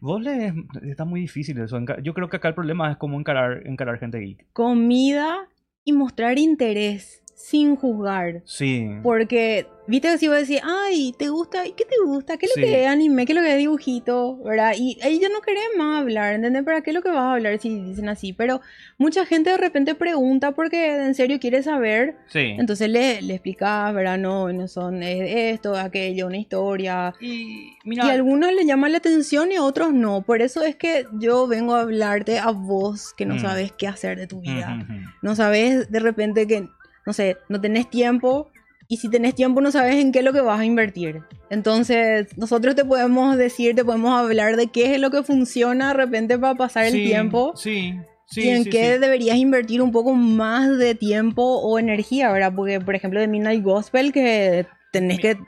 [0.00, 0.54] vos le...
[0.84, 1.78] Está muy difícil eso.
[2.02, 4.46] Yo creo que acá el problema es cómo encarar, encarar gente geek.
[4.52, 5.46] Comida
[5.84, 8.40] y mostrar interés sin juzgar.
[8.46, 8.88] Sí.
[9.02, 11.66] Porque, viste que si vos decís, ay, ¿te gusta?
[11.66, 12.38] ¿Y qué te gusta?
[12.38, 12.68] ¿Qué es lo Sí.
[12.70, 13.26] que es anime?
[13.26, 14.38] ¿Qué es lo que es dibujito?
[14.38, 14.72] ¿Verdad?
[14.78, 16.62] Y ahí ya no querés más hablar, ¿entendés?
[16.64, 18.32] ¿Para qué es lo que vas a hablar si dicen así?
[18.32, 18.62] Pero
[18.96, 22.16] mucha gente de repente pregunta porque en serio quiere saber.
[22.28, 22.54] Sí.
[22.58, 24.16] Entonces le, le explicás, ¿verdad?
[24.16, 27.12] No, no son es esto, aquello, una historia.
[27.20, 30.22] y a algunos le llama la atención y a otros no.
[30.22, 33.40] Por eso es que yo vengo a hablarte a vos que no Mm.
[33.40, 34.86] sabes qué hacer de tu vida.
[35.20, 36.68] No sabes de repente que,
[37.06, 38.50] no sé, no tenés tiempo.
[38.86, 41.22] Y si tenés tiempo no sabes en qué es lo que vas a invertir.
[41.48, 45.94] Entonces, nosotros te podemos decir, te podemos hablar de qué es lo que funciona de
[45.94, 47.54] repente para pasar el tiempo.
[47.56, 47.94] Sí.
[48.26, 49.00] Sí, y en sí, qué sí.
[49.00, 52.52] deberías invertir un poco más de tiempo o energía, ¿verdad?
[52.54, 55.38] Porque, por ejemplo, de Midnight Gospel, que tenés que...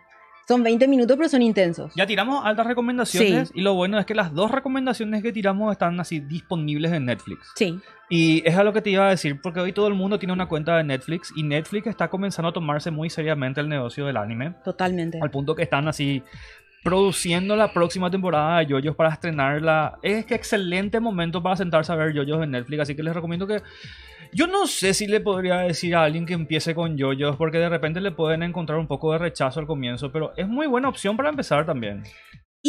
[0.47, 1.93] Son 20 minutos, pero son intensos.
[1.97, 5.99] Ya tiramos altas recomendaciones y lo bueno es que las dos recomendaciones que tiramos están
[5.99, 7.51] así disponibles en Netflix.
[7.57, 7.81] Sí.
[8.09, 10.33] Y es a lo que te iba a decir, porque hoy todo el mundo tiene
[10.33, 14.17] una cuenta de Netflix y Netflix está comenzando a tomarse muy seriamente el negocio del
[14.17, 15.19] anime, Totalmente.
[15.21, 16.23] al punto que están así
[16.85, 19.99] produciendo la próxima temporada de JoJo's para estrenarla.
[20.03, 23.49] Es que excelente momento para sentarse a ver JoJo's en Netflix, así que les recomiendo
[23.49, 23.61] que
[24.33, 27.69] yo no sé si le podría decir a alguien que empiece con JoJo's porque de
[27.69, 31.17] repente le pueden encontrar un poco de rechazo al comienzo, pero es muy buena opción
[31.17, 32.03] para empezar también.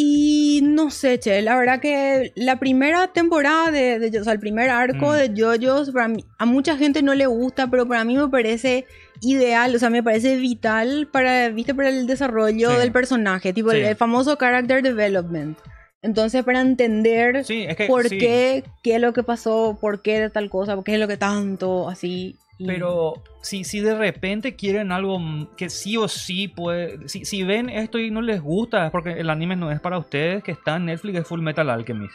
[0.00, 4.38] Y no sé, che, la verdad que la primera temporada de, de- o sea, el
[4.38, 5.16] primer arco Mm.
[5.16, 8.86] de JoJo's, para mí- a mucha gente no le gusta, pero para mí me parece
[9.22, 12.76] ideal, o sea, me parece vital para, viste, para el desarrollo Sí.
[12.78, 15.58] del personaje, tipo el famoso character development.
[16.02, 18.18] Entonces, para entender Sí, es que por sí.
[18.18, 21.08] qué, qué es lo que pasó, por qué de tal cosa, por qué es lo
[21.08, 22.36] que tanto, así.
[22.58, 25.18] y- Pero si, si de repente quieren algo
[25.56, 27.08] que sí o sí puede.
[27.08, 29.98] Si, si ven esto y no les gusta, es porque el anime no es para
[29.98, 32.14] ustedes, que está en Netflix, es Full Metal Alchemist.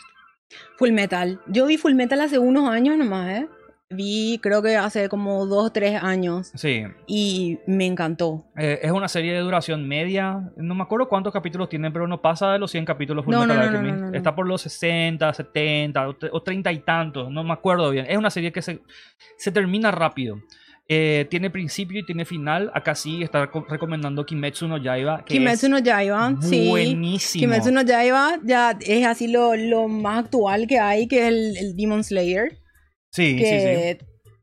[0.77, 1.39] Full Metal.
[1.47, 3.47] Yo vi Full Metal hace unos años nomás, ¿eh?
[3.95, 6.51] Vi, creo que hace como dos, tres años.
[6.55, 6.83] Sí.
[7.07, 8.45] Y me encantó.
[8.57, 10.51] eh, es una serie de duración media.
[10.57, 13.53] No me acuerdo cuántos capítulos tiene, pero no pasa de los 100 capítulos No, no,
[13.81, 14.13] no.
[14.13, 17.31] Está por los 60, 70 o, o 30 y tantos.
[17.31, 18.05] No me acuerdo bien.
[18.09, 18.81] Es una serie que se,
[19.37, 20.37] se termina rápido.
[20.89, 22.69] Eh, tiene principio y tiene final.
[22.73, 25.23] Acá sí está co- recomendando Kimetsu no Yaiba.
[25.23, 26.67] Que Kimetsu no Yaiba, sí.
[26.67, 27.39] buenísimo.
[27.41, 31.57] Kimetsu no Yaiba ya es así lo, lo más actual que hay, que es el,
[31.57, 32.59] el Demon Slayer.
[33.13, 33.45] Sí, sí, sí.
[33.45, 33.97] que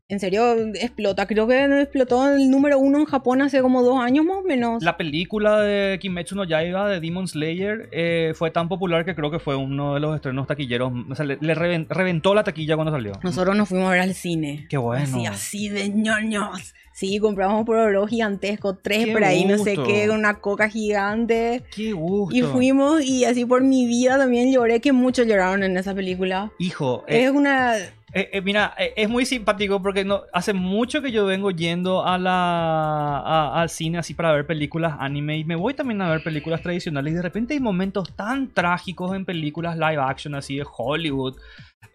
[0.09, 1.25] en serio explota.
[1.25, 4.83] Creo que explotó el número uno en Japón hace como dos años más o menos.
[4.83, 9.31] La película de Kimetsu no Yaiba de Demon Slayer eh, fue tan popular que creo
[9.31, 10.91] que fue uno de los estrenos taquilleros.
[11.09, 13.13] O sea, le, le reven- reventó la taquilla cuando salió.
[13.23, 14.65] Nosotros nos fuimos a ver al cine.
[14.69, 15.03] Qué bueno.
[15.03, 16.73] Así, así de ñoños.
[16.93, 19.83] Sí, compramos por oro gigantesco, tres Qué por ahí, no sé gusto.
[19.85, 21.63] qué, una coca gigante.
[21.73, 22.35] Qué gusto.
[22.35, 26.51] Y fuimos y así por mi vida también lloré, que muchos lloraron en esa película.
[26.59, 27.77] Hijo, eh, es una...
[27.77, 32.05] eh, eh, mira, eh, es muy simpático porque no, hace mucho que yo vengo yendo
[32.05, 36.09] a la, a- al cine así para ver películas anime y me voy también a
[36.11, 40.57] ver películas tradicionales y de repente hay momentos tan trágicos en películas live action así
[40.57, 41.35] de Hollywood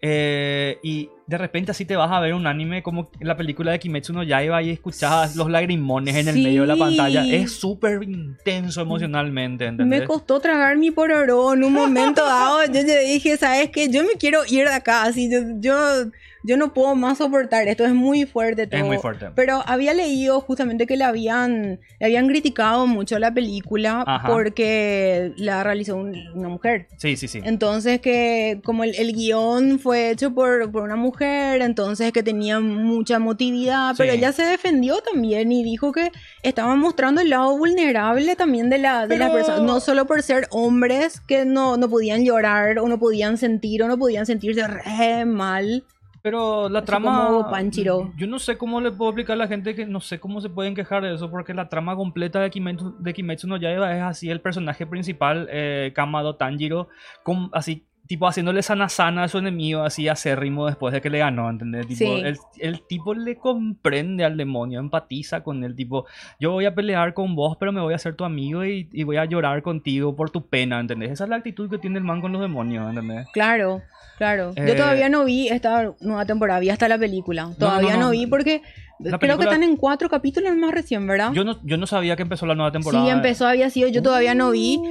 [0.01, 3.79] Eh, y de repente así te vas a ver un anime como la película de
[3.79, 6.43] Kimetsu no Yaiba y escuchas los lagrimones en el Sí.
[6.43, 7.25] medio de la pantalla.
[7.25, 10.01] Es súper intenso emocionalmente, ¿entendés?
[10.01, 12.63] Me costó tragar mi pororó en un momento dado.
[12.65, 13.89] Yo le dije, ¿sabes qué?
[13.89, 15.03] Yo me quiero ir de acá.
[15.03, 15.75] Así, yo, yo,
[16.47, 17.85] yo no puedo más soportar esto.
[17.85, 18.79] Es muy fuerte todo.
[18.79, 19.27] Es muy fuerte.
[19.35, 24.27] Pero había leído justamente que le habían, le habían criticado mucho la película Ajá.
[24.27, 26.87] porque la realizó un- una mujer.
[26.97, 27.41] Sí, sí, sí.
[27.43, 32.59] Entonces que como el, el guion fue hecho por, por una mujer, entonces que tenía
[32.59, 34.17] mucha emotividad, pero Sí.
[34.19, 36.11] ella se defendió también y dijo que
[36.43, 40.23] estaba mostrando el lado vulnerable también de la, de la Pero- persona, no solo por
[40.23, 44.65] ser hombres que no, no podían llorar o no podían sentir o no podían sentirse
[44.67, 45.83] re mal.
[46.21, 47.25] Pero la Así trama.
[47.27, 48.11] como Panchiro.
[48.17, 50.49] Yo no sé cómo le puedo explicar a la gente que no sé cómo se
[50.49, 54.01] pueden quejar de eso, porque la trama completa de Kimetsu, de Kimetsu no Yaiba es
[54.01, 56.89] así: el personaje principal, eh, Kamado Tanjiro,
[57.23, 57.83] con, así.
[58.07, 61.87] Tipo haciéndole sana sana a su enemigo, así acérrimo después de que le ganó, ¿entendés?
[61.87, 62.21] Tipo, Sí.
[62.23, 66.05] el, el tipo le comprende al demonio, empatiza con él, tipo,
[66.39, 69.03] yo voy a pelear con vos, pero me voy a hacer tu amigo y, y
[69.03, 71.11] voy a llorar contigo por tu pena, ¿entendés?
[71.11, 73.27] Esa es la actitud que tiene el man con los demonios, ¿entendés?
[73.33, 73.81] Claro,
[74.17, 74.51] claro.
[74.55, 77.51] Eh, Yo todavía no vi esta nueva temporada, vi hasta la película.
[77.57, 78.11] Todavía no, no, no.
[78.11, 78.61] vi porque
[79.19, 81.31] creo que están en cuatro capítulos más recién, ¿verdad?
[81.33, 83.03] Yo no, yo no sabía que empezó la nueva temporada.
[83.05, 84.81] Sí, empezó, había sido, yo todavía no vi,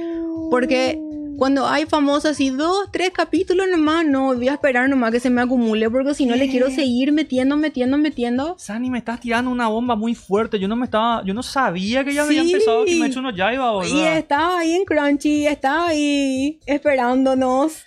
[0.49, 0.99] porque
[1.37, 5.29] cuando hay famosos así, dos, tres capítulos nomás, no, voy a esperar nomás que se
[5.29, 8.55] me acumule, porque si no le quiero seguir metiendo, metiendo, metiendo.
[8.57, 10.57] Sani, me estás tirando una bomba muy fuerte.
[10.57, 12.53] Yo no me estaba, yo no sabía que ya había Sí.
[12.53, 13.95] empezado Kimetsu no Yaiba, boludo.
[13.95, 17.83] Y estaba ahí en Crunchy, estaba ahí esperándonos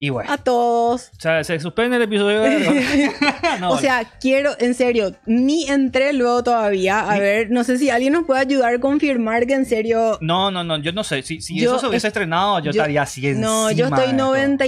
[0.00, 1.10] Y bueno, a todos.
[1.18, 2.40] o sea, se suspende el episodio.
[2.42, 3.10] de-
[3.58, 7.00] No, o sea, quiero, en serio, ni entré luego todavía.
[7.10, 10.16] A ver, no sé si alguien nos puede ayudar a confirmar que en serio.
[10.20, 11.22] no, no, no, yo no sé.
[11.22, 13.96] Si, si Yo eso se hubiese es- estrenado, yo, yo- estaría así No, yo encima
[14.04, 14.64] estoy de esto.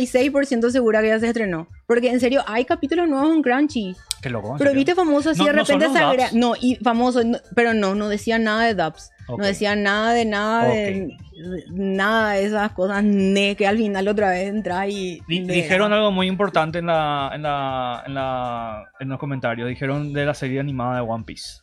[0.67, 1.69] 96% segura que ya se estrenó.
[1.87, 3.95] Porque en serio, hay capítulos nuevos en Crunchy.
[4.23, 4.53] Qué loco.
[4.53, 4.79] ¿en Pero serio?
[4.81, 6.33] viste famoso así No- de no son repente se dubs.
[6.33, 9.11] No, y famoso, no- pero no, no decía nada de dubs.
[9.39, 10.75] No decía nada de nada de,
[11.05, 15.21] de- nada de esas cosas ne que al final otra vez entra y.
[15.27, 19.69] Di- de- dijeron algo muy importante en la, en la, en la, en los comentarios.
[19.69, 21.60] Dijeron de la serie animada de One Piece.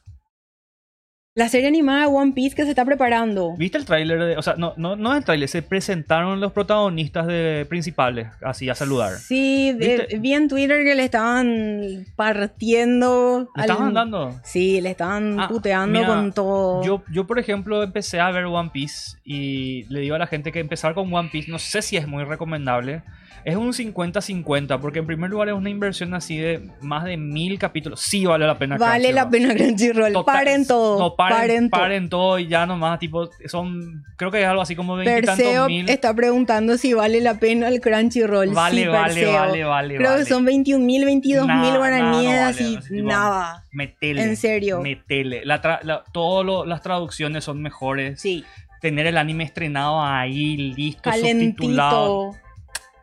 [1.38, 3.56] La serie animada de One Piece que se está preparando.
[3.58, 4.36] ¿Viste el tráiler?
[4.40, 8.74] O sea, no, no, no el tráiler, se presentaron los protagonistas de, principales, así a
[8.74, 9.14] saludar.
[9.20, 13.50] Sí, de- vi en Twitter que le estaban partiendo.
[13.56, 14.40] ¿Me al- estaban dando?
[14.44, 16.84] Sí, le estaban Ah, puteando mira, con todo.
[16.84, 20.52] Yo, yo, por ejemplo, empecé a ver One Piece y le digo a la gente
[20.52, 23.04] que empezar con One Piece no sé si es muy recomendable.
[23.46, 27.58] Es un 50-50, porque en primer lugar es una inversión así de más de mil
[27.58, 28.02] capítulos.
[28.02, 28.78] Sí vale la pena.
[28.78, 30.12] vale la pena Crunchyroll.
[30.14, 31.00] Total- paren todo.
[31.00, 31.80] No, paren, paren, todo.
[31.82, 35.68] paren todo y ya nomás, tipo, son, creo que es algo así como veintitantos Perseo
[35.68, 35.90] mil.
[35.90, 38.50] está preguntando si vale la pena el Crunchyroll.
[38.50, 39.34] Vale, sí, vale, Perseo.
[39.34, 40.24] vale, vale, Creo vale.
[40.24, 43.64] que son 21 mil, 22 Nada, mil nada, guaraníes, tipo, nada.
[43.72, 44.24] Metele.
[44.24, 44.82] En serio.
[44.82, 45.46] Metele.
[45.46, 48.20] La lo- las traducciones son mejores.
[48.20, 48.44] Sí,
[48.80, 52.36] Tener el anime estrenado ahí, listo, subtitulado.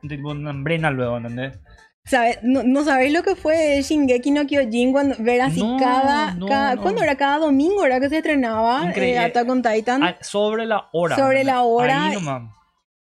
[0.08, 1.58] Tipo una hambrena luego, ¿entendés?
[2.06, 2.38] ¿Sabes?
[2.42, 6.46] No, no sabéis lo que fue Shingeki no Kyojin cuando ver así No, cada, no,
[6.46, 6.82] cada no.
[6.82, 7.16] ¿cuándo era?
[7.16, 10.02] Cada domingo era que se estrenaba eh, Attack on Titan.
[10.02, 11.16] Ah, sobre la hora.
[11.16, 11.54] Sobre ¿entendés?
[11.54, 12.04] la hora.
[12.08, 12.16] Ahí.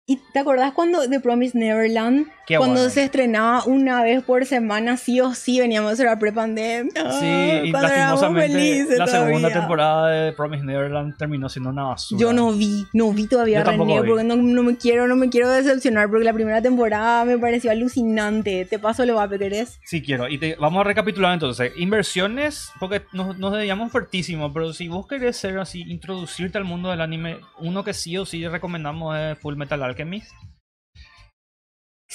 [0.06, 2.28] ¿Y te acordás cuando The Promised Neverland?
[2.46, 2.90] Qué cuando bueno.
[2.90, 6.92] se estrenaba una vez por semana, sí o sí veníamos a la prepandemia.
[7.20, 7.26] Sí,
[7.70, 9.54] y lastimosamente la segunda todavía.
[9.60, 12.20] temporada de Promise Neverland terminó siendo una basura.
[12.20, 14.08] Yo no vi, no vi todavía René, vi.
[14.08, 17.72] porque no, no me quiero, no me quiero decepcionar, porque la primera temporada me pareció
[17.72, 18.66] alucinante.
[18.66, 19.80] Te paso lo guapo que eres.
[19.86, 20.28] Sí quiero.
[20.28, 21.72] Y te- vamos a recapitular entonces.
[21.78, 26.90] Inversiones, porque nos, nos dedicamos fuertísimo, pero si vos querés ser así, introducirte al mundo
[26.90, 30.32] del anime, uno que sí o sí recomendamos es Full Metal Alchemist.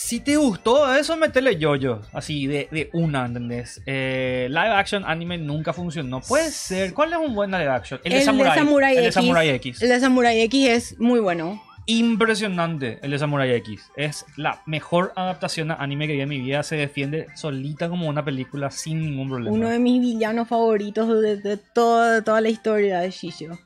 [0.00, 3.82] Si te gustó eso, metele yo-yo, así de, de una, ¿entendés?
[3.84, 6.20] Eh, live action anime nunca funcionó.
[6.20, 6.94] Puede ser.
[6.94, 8.00] ¿Cuál es un buen live action?
[8.04, 9.14] El de Samurai el de X.
[9.14, 9.82] Samurai X.
[9.82, 11.60] El de Samurai X es muy bueno.
[11.86, 13.90] Impresionante el de Samurai X.
[13.96, 16.62] Es la mejor adaptación a anime que vi en mi vida.
[16.62, 19.50] Se defiende solita como una película sin ningún problema.
[19.50, 23.58] Uno de mis villanos favoritos de, de toda, de toda la historia de Shisho.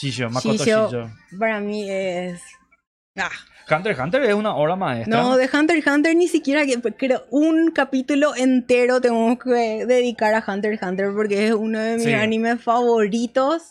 [0.00, 0.86] Shisho, Makoto Shisho.
[0.86, 1.10] Shisho.
[1.36, 2.40] Para mí es...
[3.16, 3.28] Ah.
[3.70, 5.16] Hunter x Hunter es una obra maestra.
[5.16, 10.34] No, de Hunter x Hunter ni siquiera que creo un capítulo entero tenemos que dedicar
[10.34, 12.12] a Hunter x Hunter porque es uno de mis Sí.
[12.12, 13.62] animes favoritos.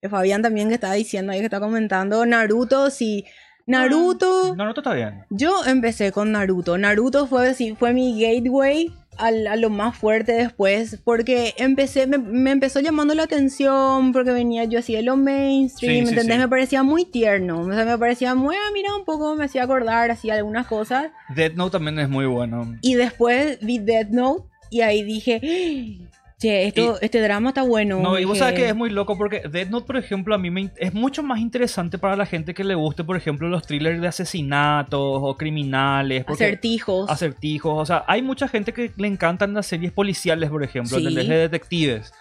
[0.00, 3.24] Que Fabián también que estaba diciendo ahí que está comentando Naruto, sí.
[3.66, 5.24] Naruto, Naruto está bien.
[5.28, 6.78] yo empecé con Naruto.
[6.78, 12.18] Naruto fue sí, fue mi gateway al- a lo más fuerte después, porque empecé, me,
[12.18, 16.12] me empezó llamando la atención, porque venía yo así de lo mainstream, Sí, ¿me sí,
[16.14, 16.36] entendés?
[16.36, 16.40] sí.
[16.42, 19.64] Me parecía muy tierno, o sea, me parecía muy, ah, mira, un poco me hacía
[19.64, 22.76] acordar así algunas cosas, Death Note también es muy bueno.
[22.80, 28.00] y después vi Death Note, y ahí dije, "Ah, che, esto, este drama está bueno.
[28.00, 30.38] No, y vos dije, sabes que es muy loco porque Death Note, por ejemplo, a
[30.38, 33.66] mí me es mucho más interesante para la gente que le guste, por ejemplo, los
[33.66, 36.24] thrillers de asesinatos o criminales.
[36.24, 37.10] porque- Acertijos.
[37.10, 37.82] acertijos.
[37.82, 41.14] O sea, hay mucha gente que le encantan las series policiales, por ejemplo, Sí.
[41.14, 42.12] de detectives.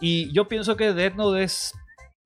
[0.00, 1.72] Y yo pienso que Death Note es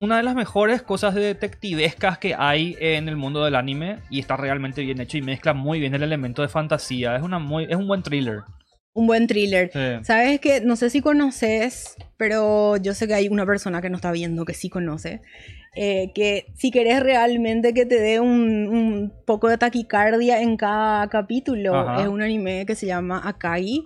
[0.00, 4.20] una de las mejores cosas de detectivescas que hay en el mundo del anime y
[4.20, 7.16] está realmente bien hecho y mezcla muy bien el elemento de fantasía.
[7.16, 8.42] Es, una muy, es un buen thriller.
[8.94, 9.70] Un buen thriller.
[9.72, 10.04] Sí.
[10.04, 13.96] Sabes que no sé si conoces, pero yo sé que hay una persona que no
[13.96, 15.22] está viendo que sí conoce.
[15.80, 21.08] eh, que si querés realmente que te dé un, un poco de taquicardia en cada
[21.08, 22.02] capítulo, Ajá.
[22.02, 23.84] es un anime que se llama Akai.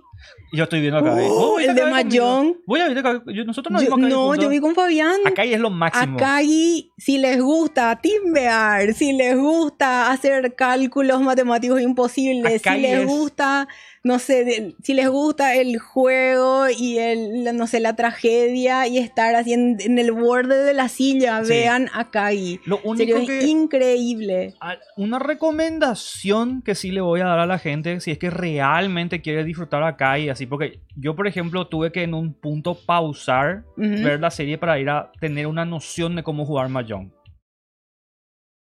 [0.51, 0.99] Y yo estoy viendo.
[0.99, 1.27] ¿eh?
[1.29, 1.85] Uh, ¿Vos viste el de?
[1.91, 2.55] Mahjong.
[2.65, 3.03] Voy a ver.
[3.35, 4.43] Yo- Nosotros no vimos Akai no, juntos.
[4.43, 5.17] yo vi con Fabián.
[5.25, 6.17] Akai es lo máximo.
[6.17, 12.99] Akai, si les gusta timbear, si les gusta hacer cálculos matemáticos imposibles, Akai si les
[13.01, 13.67] es- gusta,
[14.05, 18.85] no sé, de- si les gusta el juego y el, la- no sé, la tragedia
[18.85, 21.49] y estar así en, en el borde de la silla, Sí.
[21.51, 22.59] vean Akai.
[22.65, 24.53] Lo En serio, único es increíble.
[24.59, 28.29] a- Una recomendación que sí le voy a dar a la gente, si es que
[28.29, 32.75] realmente quiere disfrutar acá y así, porque yo, por ejemplo, tuve que en un punto
[32.85, 37.11] pausar, ver la serie para ir a tener una noción de cómo jugar Mahjong.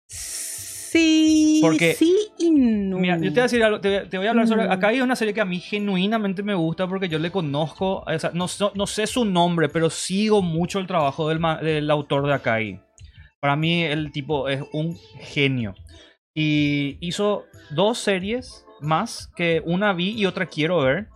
[0.09, 1.32] Sí,
[1.63, 2.99] Porque- sí y no.
[2.99, 4.65] Mira, yo te voy a decir algo, te, te voy a hablar sobre...
[4.65, 8.19] Acá es una serie que a mí genuinamente me gusta porque yo le conozco, o
[8.19, 12.35] sea, no, no sé su nombre, pero sigo mucho el trabajo del, del autor de
[12.35, 12.81] Akai.
[13.41, 15.75] Para mí el tipo es un genio.
[16.35, 21.09] Y hizo dos series más que una vi y otra quiero ver.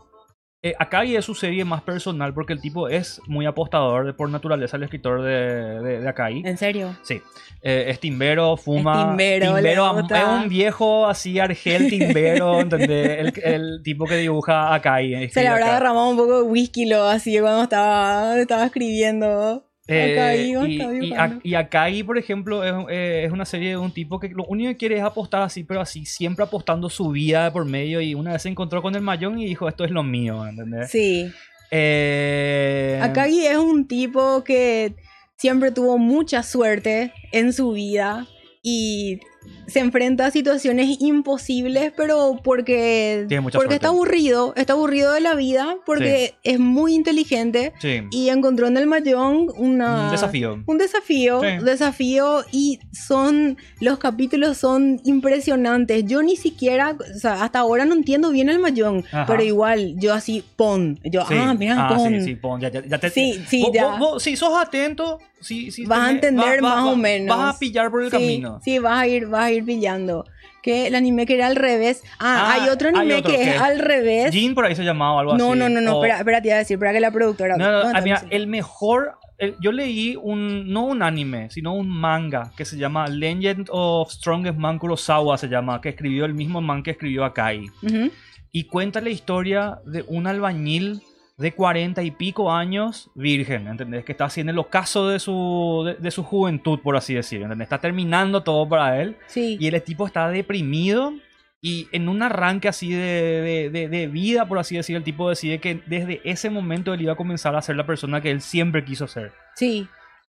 [0.66, 4.28] Eh, Akai es su serie más personal porque el tipo es muy apostador de por
[4.28, 6.42] naturaleza el escritor de, de, de Akai.
[6.44, 6.96] ¿En serio?
[7.02, 7.22] Sí,
[7.62, 9.00] eh, es timbero, fuma.
[9.00, 10.20] Es timbero, gusta.
[10.20, 13.18] es un viejo así, argel timbero, ¿entendés?
[13.18, 15.74] El, el tipo que dibuja acá y Se le habrá acá.
[15.74, 19.65] derramado un poco de whisky lo así cuando estaba, estaba escribiendo.
[19.88, 23.68] Eh, Akai, y, Estaba y, a- y Akai, por ejemplo, es, eh, es una serie
[23.70, 26.90] de un tipo que lo único que quiere es apostar así, pero así, siempre apostando
[26.90, 28.00] su vida por medio.
[28.00, 30.90] Y una vez se encontró con el Mayón y dijo: Esto es lo mío, ¿entendés?
[30.90, 31.30] Sí.
[31.70, 34.94] Eh, Akagi es un tipo que
[35.36, 38.26] siempre tuvo mucha suerte en su vida
[38.62, 39.20] y
[39.66, 43.74] se enfrenta a situaciones imposibles, pero porque, porque suerte.
[43.74, 48.76] está aburrido, está aburrido de la vida, porque es muy inteligente Sí, y encontró en
[48.76, 50.62] el Mahjong una, un desafío.
[50.66, 51.64] un desafío, Sí.
[51.64, 56.04] desafío y son los capítulos son impresionantes.
[56.06, 59.26] Yo ni siquiera, o sea, hasta ahora no entiendo bien el Mahjong, Ajá.
[59.26, 61.34] pero igual yo así pon, yo Sí.
[61.38, 62.08] ah, mira, pon.
[62.20, 63.86] sí, sí, pon, ya, ya, ya te- Sí, sí, vos- ya.
[63.88, 66.96] vos- vos- si sos atento, si, si Vas a tenés- entender va- va- más o
[66.96, 67.36] menos.
[67.36, 68.60] Vas a pillar por el sí, camino.
[68.64, 70.24] Sí, vas a ir, vas a ir pillando.
[70.62, 72.02] Que el anime que era al revés.
[72.18, 74.32] Ah, Ah, hay otro hay anime otro que es al revés.
[74.32, 75.58] Jin por ahí se llamaba algo no, así.
[75.60, 77.56] no, no, no, o- espera, espera, te iba a decir, espera que la productora.
[77.56, 78.36] No, no, ¿dónde ah, está mira, diciendo?
[78.36, 79.12] el mejor.
[79.38, 80.68] el- yo leí un.
[80.72, 85.46] No un anime, sino un manga que se llama Legend of Strongest Man Kurosawa, se
[85.48, 87.66] llama, que escribió el mismo man que escribió Akai.
[87.82, 88.10] Ujú.
[88.50, 91.00] Y cuenta la historia de un albañil
[91.38, 94.04] de cuarenta y pico años, virgen, ¿entendés?
[94.04, 97.66] Que está en el ocaso de su, de, de su juventud, por así decir, ¿entendés?
[97.66, 99.16] Está terminando todo para él.
[99.26, 99.58] Sí.
[99.60, 101.12] Y el tipo está deprimido
[101.60, 102.98] y en un arranque así de,
[103.42, 107.02] de- de- de vida, por así decir, el tipo decide que desde ese momento él
[107.02, 109.32] iba a comenzar a ser la persona que él siempre quiso ser.
[109.56, 109.88] Sí.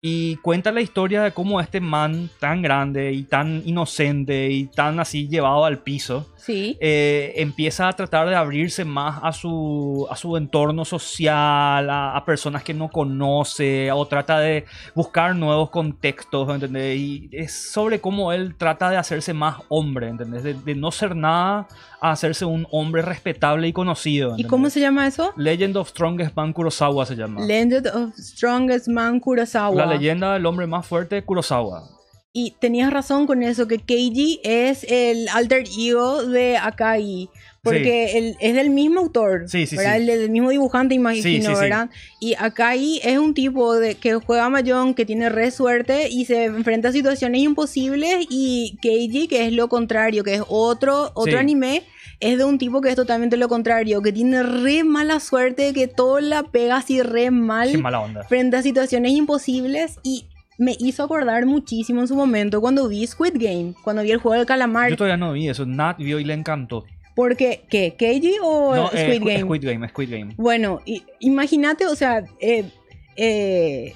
[0.05, 4.99] Y cuenta la historia de cómo este man tan grande y tan inocente y tan
[4.99, 6.77] así llevado al piso, Sí.
[6.81, 12.25] eh, empieza a tratar de abrirse más a su, a su entorno social, a, a
[12.25, 16.97] personas que no conoce, o trata de buscar nuevos contextos, ¿entendés?
[16.99, 20.43] Y es sobre cómo él trata de hacerse más hombre, ¿entendés?
[20.43, 21.65] De, de no ser nada
[22.01, 24.35] a hacerse un hombre respetable y conocido.
[24.37, 25.31] ¿Y cómo se llama eso?
[25.37, 27.39] Legend of Strongest Man Kurosawa se llama.
[27.45, 29.85] Legend of Strongest Man Kurosawa.
[29.85, 31.89] La leyenda del hombre más fuerte Kurosawa.
[32.35, 37.29] Y tenías razón con eso, que Keiji es el alter ego de Akai.
[37.61, 39.95] Porque él es del mismo autor, Sí, sí, ¿verdad?
[39.95, 41.57] El del mismo dibujante, imagino.
[41.57, 41.89] ¿verdad?
[42.19, 46.45] Y Akai es un tipo de, que juega Mahjong, que tiene re suerte y se
[46.45, 48.25] enfrenta a situaciones imposibles.
[48.29, 51.83] Y Keiji, que es lo contrario, que es otro, otro anime,
[52.23, 55.87] es de un tipo que es totalmente lo contrario, que tiene re mala suerte, que
[55.87, 58.23] todo la pega así re mal Qué mala onda.
[58.23, 60.25] frente a situaciones imposibles y
[60.57, 64.37] me hizo acordar muchísimo en su momento cuando vi Squid Game, cuando vi el juego
[64.37, 64.89] del calamar.
[64.89, 65.65] Yo todavía no vi eso.
[65.65, 66.85] Nat vio y le encantó.
[67.15, 67.95] Porque, ¿qué?
[67.97, 69.41] ¿Keiji o No, eh, Squid Squ- Game?
[69.43, 70.33] Squid Game, Squid Game.
[70.37, 70.81] Bueno,
[71.19, 72.65] imagínate, o sea, eh,
[73.15, 73.93] eh,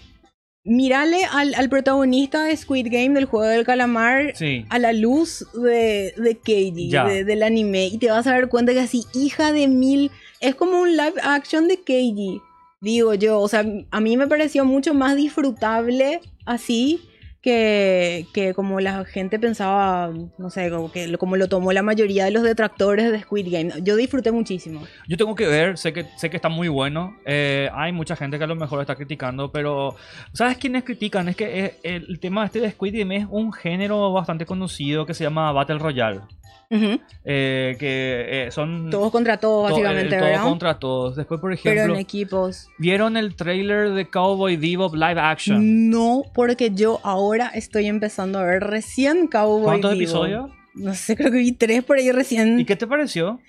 [0.68, 4.65] mírale al, al protagonista de Squid Game del juego del calamar Sí.
[4.70, 8.74] a la luz de, de Keiji, de- del anime, y te vas a dar cuenta
[8.74, 10.11] que así, hija de mil,
[10.41, 12.41] es como un live action de Keiji,
[12.82, 17.01] digo yo, o sea, a mí me pareció mucho más disfrutable así
[17.48, 22.32] que, como la gente pensaba, no sé, como, que, como lo tomó la mayoría de
[22.32, 23.72] los detractores de Squid Game.
[23.84, 24.82] Yo disfruté muchísimo.
[25.08, 27.16] Yo tengo que ver, sé que, sé que está muy bueno.
[27.26, 29.95] eh, hay mucha gente que a lo mejor está criticando, pero
[30.34, 31.30] ¿sabes quiénes critican?
[31.30, 35.14] Es que eh, el tema este de Squid Game es un género bastante conocido que
[35.14, 36.22] se llama Battle Royale.
[36.70, 40.43] Eh, que eh, son Todos contra todos, to- básicamente, el todos ¿verdad?
[40.43, 41.15] contra todos.
[41.15, 42.68] Después, por Pero ejemplo, en equipos.
[42.78, 45.89] ¿vieron el trailer de Cowboy Bebop live action?
[45.89, 50.01] No, porque yo ahora estoy empezando a ver recién Cowboy ¿Cuántos Bebop.
[50.01, 50.51] episodios?
[50.74, 52.59] No sé, creo que vi tres por ahí recién.
[52.59, 53.39] ¿Y qué te pareció?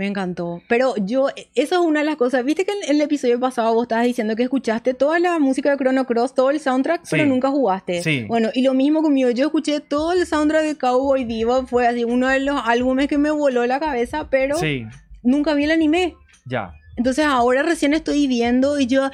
[0.00, 0.62] Me encantó.
[0.66, 2.42] Pero yo, eso es una de las cosas.
[2.42, 5.76] Viste que en el episodio pasado vos estabas diciendo que escuchaste toda la música de
[5.76, 8.02] Chrono Cross, todo el soundtrack, pero nunca jugaste.
[8.02, 8.24] Sí.
[8.26, 9.28] Bueno, y lo mismo conmigo.
[9.28, 11.66] Yo escuché todo el soundtrack de Cowboy Bebop.
[11.66, 14.86] Fue así uno de los álbumes que me voló la cabeza, pero Sí,
[15.22, 16.14] nunca vi el anime.
[16.46, 16.72] ya.
[17.00, 19.08] Entonces ahora recién estoy viendo y yo,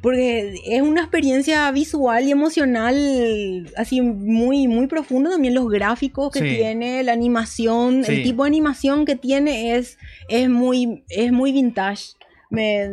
[0.00, 6.38] porque es una experiencia visual y emocional así muy, muy profunda también los gráficos que
[6.38, 6.56] Sí.
[6.56, 8.12] tiene, la animación, Sí.
[8.12, 9.98] el tipo de animación que tiene es,
[10.30, 12.12] es, muy, es muy vintage.
[12.48, 12.88] Me,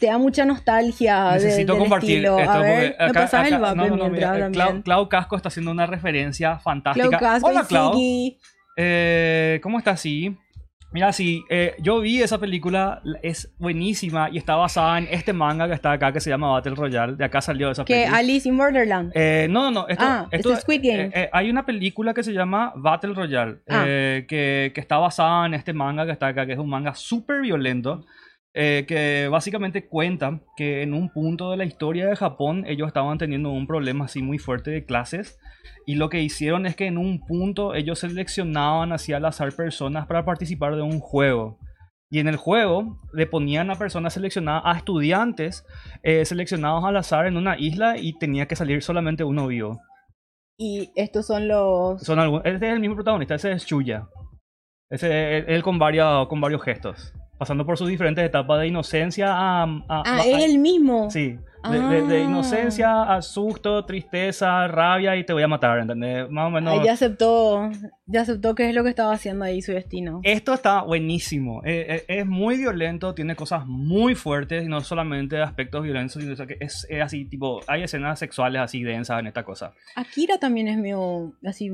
[0.00, 1.34] te da mucha nostalgia.
[1.34, 2.40] de- Necesito del compartir estilo.
[2.40, 4.52] esto A ver, me acá- pasas el vape no, no, no, mientras mira, también.
[4.52, 7.06] Clau, Clau Casco está haciendo una referencia fantástica.
[7.08, 7.92] Clau Casco Hola, Clau.
[8.76, 10.00] Eh, ¿Cómo estás?
[10.00, 10.36] Sí.
[10.92, 15.32] Mira, sí, eh, yo vi esa película, la- es buenísima y está basada en este
[15.32, 17.14] manga que está acá que se llama Battle Royale.
[17.14, 18.18] De acá salió esa Que película.
[18.18, 19.12] Alice in Borderland.
[19.14, 19.88] Eh, no, no, no.
[19.88, 21.04] Esto, Ah, esto es Squid Game.
[21.04, 23.84] eh, eh, hay una película que se llama Battle Royale, Ah.
[23.86, 26.92] eh, que, que está basada en este manga que está acá, que es un manga
[26.94, 28.04] súper violento,
[28.54, 33.18] eh, que básicamente cuenta que en un punto de la historia de Japón ellos estaban
[33.18, 35.38] teniendo un problema así muy fuerte de clases.
[35.86, 40.06] Y lo que hicieron es que en un punto ellos seleccionaban así al azar personas
[40.06, 41.58] para participar de un juego.
[42.12, 45.64] Y en el juego le ponían a personas seleccionadas, a estudiantes
[46.02, 49.80] eh, seleccionados al azar en una isla y tenía que salir solamente uno vivo.
[50.58, 52.02] Y estos son los...
[52.02, 54.08] Son algún- este es el mismo protagonista, ese es Chuya.
[54.90, 57.14] Ese él, él con, varios, con varios gestos.
[57.40, 59.62] Pasando por sus diferentes etapas de inocencia a...
[59.62, 61.10] a- Ah, es el mismo.
[61.10, 61.38] Sí,
[61.70, 62.24] de, de- de Ah.
[62.24, 66.28] inocencia a susto, tristeza, rabia y te voy a matar, ¿entendés?
[66.30, 66.78] Más o menos...
[66.78, 67.70] Ahí ya aceptó,
[68.04, 70.20] ya aceptó que es lo que estaba haciendo ahí su destino.
[70.22, 71.62] Esto está buenísimo.
[71.64, 76.46] Eh, eh, es muy violento, tiene cosas muy fuertes, y no solamente aspectos violentos, sino
[76.46, 79.72] que es, es así, tipo, hay escenas sexuales así densas en esta cosa.
[79.96, 81.70] Akira también es medio así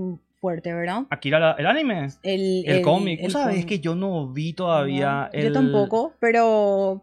[0.47, 1.07] fuerte, ¿verdad?
[1.11, 3.19] Akira, el anime, El, el, cómic.
[3.19, 3.69] el ¿Vos sabés cómic.
[3.69, 5.45] que yo no vi todavía No, el...
[5.45, 7.03] Yo tampoco, pero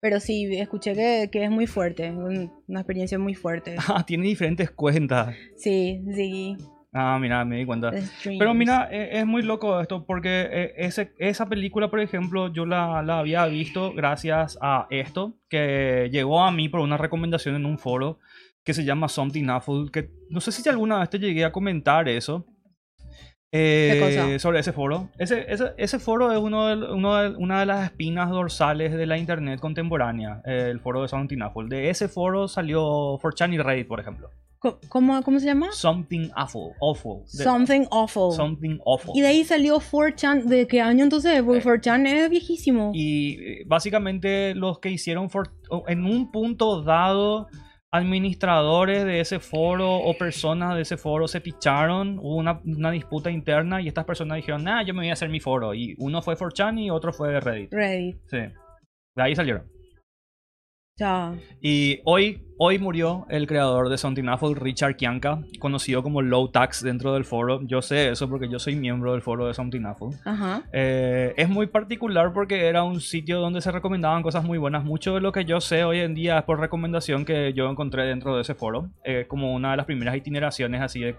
[0.00, 3.76] pero sí, escuché que, que es muy fuerte, un- una experiencia muy fuerte.
[3.88, 5.34] Ah, tiene diferentes cuentas.
[5.56, 6.56] Sí, sí.
[6.92, 7.90] Ah, mira, me di cuenta.
[8.22, 12.66] Pero mira, eh, es muy loco esto porque eh, ese, esa película, por ejemplo, yo
[12.66, 17.64] la, la había visto gracias a esto, que llegó a mí por una recomendación en
[17.66, 18.18] un foro
[18.62, 22.08] que se llama Something Awful, que no sé si alguna vez te llegué a comentar
[22.08, 22.46] eso.
[23.56, 24.38] Eh, cosa?
[24.38, 25.08] Sobre ese foro.
[25.18, 29.06] Ese, ese, ese foro es uno de, uno de- una de las espinas dorsales de
[29.06, 31.68] la internet contemporánea, eh, el foro de Something Awful.
[31.68, 32.82] De ese foro salió
[33.20, 34.30] 4chan y Reddit, por ejemplo.
[34.88, 35.68] ¿Cómo, ¿Cómo se llama?
[35.72, 36.72] Something Awful.
[36.80, 38.32] awful de- Something Awful.
[38.32, 39.12] Something Awful.
[39.14, 40.44] Y de ahí salió 4chan.
[40.44, 41.42] ¿De qué año entonces?
[41.42, 42.90] Porque 4chan es viejísimo.
[42.94, 47.48] Y eh, básicamente los que hicieron for- o en un punto dado,
[47.94, 53.30] administradores de ese foro o personas de ese foro se picharon, hubo una, una disputa
[53.30, 55.74] interna y estas personas dijeron, nah, yo me voy a hacer mi foro.
[55.74, 57.72] Y uno fue 4chan y otro fue Reddit.
[57.72, 58.16] Reddit.
[58.26, 58.38] Sí.
[59.14, 59.73] De ahí salieron.
[60.96, 61.34] Ya.
[61.60, 66.84] Y hoy, hoy murió el creador de Something Awful, Richard Kianka, conocido como Low Tax
[66.84, 67.60] dentro del foro.
[67.64, 70.14] Yo sé eso porque yo soy miembro del foro de Something Awful.
[70.24, 70.62] Ajá.
[70.72, 74.84] Eh, es muy particular porque era un sitio donde se recomendaban cosas muy buenas.
[74.84, 78.04] Mucho de lo que yo sé hoy en día es por recomendación que yo encontré
[78.04, 78.90] dentro de ese foro.
[79.04, 81.16] eh, como una de las primeras itineraciones así de,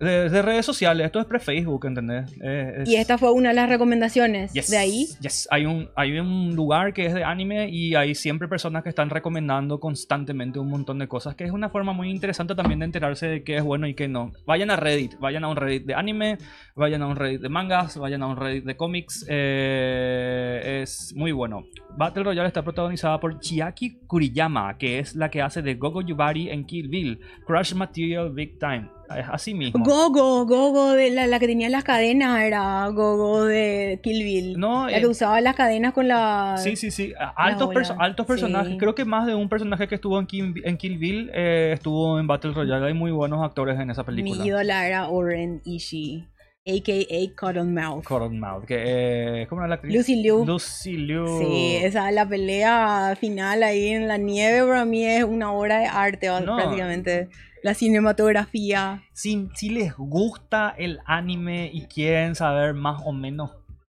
[0.00, 1.06] de, de redes sociales.
[1.06, 2.32] Esto es pre-Facebook, ¿entendés?
[2.40, 5.06] Eh, es- Y esta fue una de las recomendaciones Yes, de ahí.
[5.20, 5.48] yes.
[5.50, 9.10] Hay, un, hay un lugar que es de anime y hay siempre personas que están
[9.10, 13.26] recomendando constantemente un montón de cosas, que es una forma muy interesante también de enterarse
[13.26, 14.30] de qué es bueno y qué no.
[14.46, 16.38] Vayan a Reddit, vayan a un Reddit de anime,
[16.76, 19.26] vayan a un Reddit de mangas, vayan a un Reddit de cómics.
[19.28, 21.64] eh, es muy bueno.
[21.96, 26.50] Battle Royale está protagonizada por Chiaki Kuriyama, que es la que hace de Gogo Yubari
[26.50, 28.90] en Kill Bill, Crush Material Big Time.
[29.16, 29.82] Es así mismo.
[29.84, 34.58] Gogo, Gogo, de la, la que tenía las cadenas era Gogo de Kill Bill.
[34.58, 36.56] No, la eh, que usaba las cadenas con la...
[36.58, 37.12] Sí, sí, sí.
[37.36, 38.72] Altos, perso- altos personajes.
[38.72, 38.78] Sí.
[38.78, 42.18] Creo que más de un personaje que estuvo en Kill, en Kill Bill eh, estuvo
[42.20, 42.86] en Battle Royale.
[42.88, 44.42] Hay muy buenos actores en esa película.
[44.42, 46.26] Mi ídola era Oren Ishii,
[46.66, 47.34] a.k.a.
[47.40, 48.04] Cottonmouth.
[48.04, 49.94] Cottonmouth, que eh, ¿cómo era la actriz?
[49.96, 50.44] Lucy Liu.
[50.44, 51.26] Lucy Liu.
[51.38, 55.86] Sí, esa la pelea final ahí en la nieve para mí es una obra de
[55.86, 56.56] arte No.
[56.56, 57.28] prácticamente.
[57.62, 59.02] La cinematografía.
[59.12, 63.50] Si, si les gusta el anime y quieren saber más o menos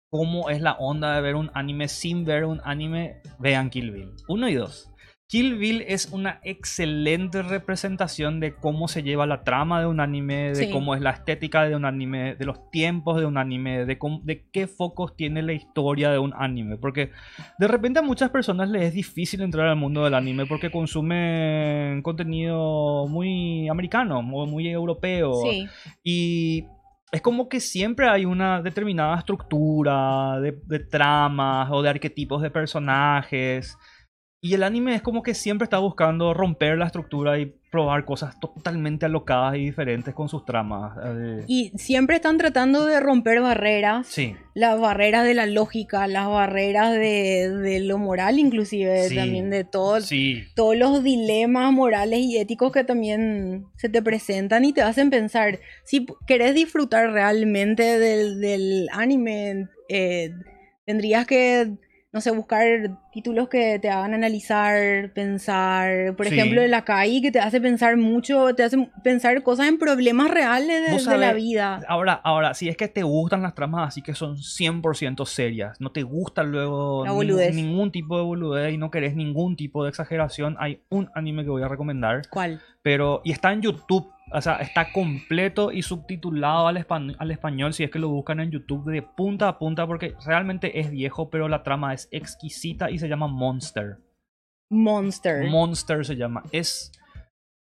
[0.09, 4.13] cómo es la onda de ver un anime sin ver un anime, vean Kill Bill.
[4.27, 4.90] Uno y dos.
[5.31, 10.49] Kill Bill es una excelente representación de cómo se lleva la trama de un anime,
[10.49, 10.69] de Sí.
[10.71, 14.19] cómo es la estética de un anime, de los tiempos de un anime, de, cómo-
[14.25, 16.75] de qué focos tiene la historia de un anime.
[16.75, 17.11] Porque
[17.57, 22.01] de repente a muchas personas les es difícil entrar al mundo del anime porque consumen
[22.01, 25.31] contenido muy americano, muy, muy europeo.
[25.49, 25.65] Sí.
[26.03, 26.65] Y
[27.09, 32.51] es como que siempre hay una determinada estructura de, de tramas o de arquetipos de
[32.51, 33.77] personajes.
[34.43, 38.39] Y el anime es como que siempre está buscando romper la estructura y probar cosas
[38.39, 40.97] totalmente alocadas y diferentes con sus tramas.
[41.05, 44.07] Eh, Y siempre están tratando de romper barreras.
[44.07, 49.15] sí, Las barreras de la lógica, las barreras de, de lo moral inclusive, Sí.
[49.15, 54.65] también de todo, sí, todos los dilemas morales y éticos que también se te presentan
[54.65, 60.31] y te hacen pensar, si querés disfrutar realmente del, del anime, eh,
[60.83, 61.73] tendrías que,
[62.13, 62.67] no sé, buscar
[63.13, 66.33] títulos que te hagan analizar, pensar, por Sí.
[66.33, 71.05] ejemplo, el Akai, que te hace pensar mucho, te hace pensar cosas en problemas reales
[71.05, 71.81] de, la vida.
[71.87, 75.91] Ahora, ahora, si es que te gustan las tramas así que son 100% serias, no
[75.91, 77.13] te gusta luego La
[77.51, 81.49] ningún tipo de boludez y no querés ningún tipo de exageración, hay un anime que
[81.49, 82.59] voy a recomendar, ¿Cuál?
[82.81, 87.73] pero y está en YouTube, o sea, está completo y subtitulado al, espa- al español
[87.73, 91.29] si es que lo buscan en YouTube de punta a punta porque realmente es viejo,
[91.29, 93.97] pero la trama es exquisita y se llama Monster.
[94.69, 95.49] Monster.
[95.49, 96.43] Monster se llama.
[96.51, 96.91] Es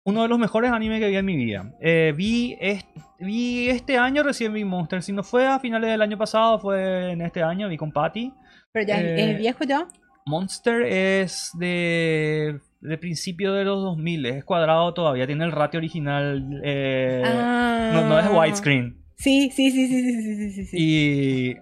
[0.05, 1.72] uno de los mejores animes que vi en mi vida.
[1.80, 2.88] Eh, vi, est-
[3.20, 5.01] vi este año recién vi Monster.
[5.01, 7.70] Si no fue a finales del año pasado, fue en este año.
[7.70, 8.34] Vi con Patty.
[8.74, 9.88] Pero ya es- eh, es viejo ya.
[10.26, 16.61] Monster es de, de principio de los 2000, es cuadrado todavía, tiene el ratio original,
[16.63, 18.32] eh, no, es ah.
[18.32, 19.03] widescreen.
[19.15, 20.78] Sí, sí, sí, sí, sí, sí, sí, sí.
[20.80, 21.57] Y...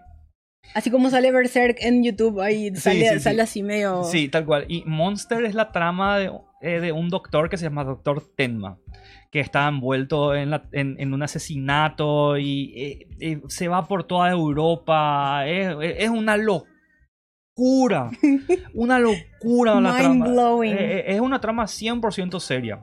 [0.74, 4.04] Así como sale Berserk en YouTube, ahí sale, sí, sí, sale así medio...
[4.04, 4.66] Sí, tal cual.
[4.68, 6.32] Y Monster es la trama de,
[6.62, 8.78] eh, de un doctor que se llama Doctor Tenma
[9.32, 15.48] que está envuelto en, en, un asesinato y eh, se va por toda Europa.
[15.48, 16.72] Es, es, una locura.
[18.74, 20.26] Una locura la trama.
[20.26, 20.74] Mind-blowing.
[20.74, 22.80] Eh, eh, es una trama 100% seria.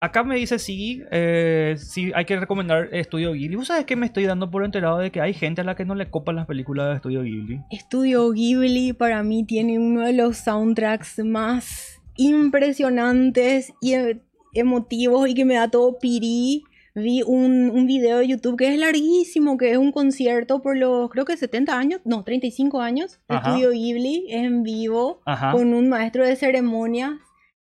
[0.00, 3.56] Acá me dice sí, eh, sí, hay que recomendar Estudio Ghibli.
[3.56, 5.84] ¿Vos sabés que me estoy dando por enterado de que hay gente a la que
[5.84, 7.60] no le copan las películas de Estudio Ghibli?
[7.72, 14.22] Estudio Ghibli para mí tiene uno de los soundtracks más impresionantes y e-
[14.54, 16.62] emotivos y que me da todo pirí.
[17.02, 21.10] Vi un, un video de YouTube que es larguísimo, que es un concierto por los,
[21.10, 23.36] creo que 70 años, no, 35 años, de.
[23.36, 25.20] Estudio Ghibli, en vivo.
[25.26, 25.52] Ajá.
[25.52, 27.12] con un maestro de ceremonias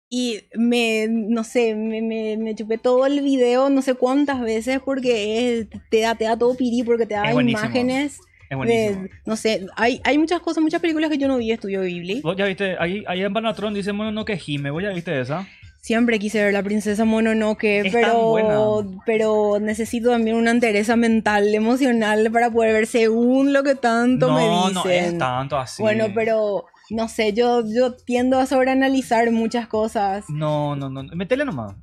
[0.08, 4.78] y me, no sé, me, me, me chupé todo el video no sé cuántas veces
[4.84, 9.02] porque es- te, da, te da todo pirí, porque te da imágenes Es buenísimo.
[9.02, 11.82] de, no sé, hay, hay muchas cosas, muchas películas que yo no vi de Estudio
[11.82, 12.20] Ghibli.
[12.20, 15.44] Vos ya viste, ahí, ahí en Banatron dice Mononoke Hime, ¿vos ya viste esa?
[15.86, 22.28] Siempre quise ver la princesa Mononoke, Es pero, pero necesito también una entereza mental, emocional
[22.32, 24.74] para poder ver según lo que tanto me no, dicen.
[24.74, 25.80] no es tanto así.
[25.80, 30.24] Bueno, pero no sé, yo, yo tiendo a sobreanalizar muchas cosas.
[30.28, 31.04] No, no, no.
[31.14, 31.76] Metele nomás.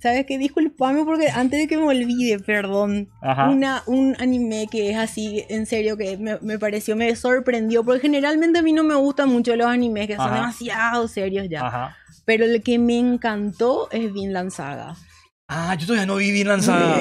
[0.00, 0.36] ¿Sabes qué?
[0.36, 3.08] Disculpame porque antes de que me olvide, perdón.
[3.20, 3.50] Ajá.
[3.50, 7.84] Una, un anime que es así, en serio, que me, me pareció, me sorprendió.
[7.84, 11.64] Porque generalmente a mí no me gustan mucho los animes que son demasiado serios ya.
[11.66, 11.96] Ajá.
[12.28, 14.94] Pero el que me encantó es Vinland Saga.
[15.48, 17.00] Ah, yo todavía no vi Vinland Saga.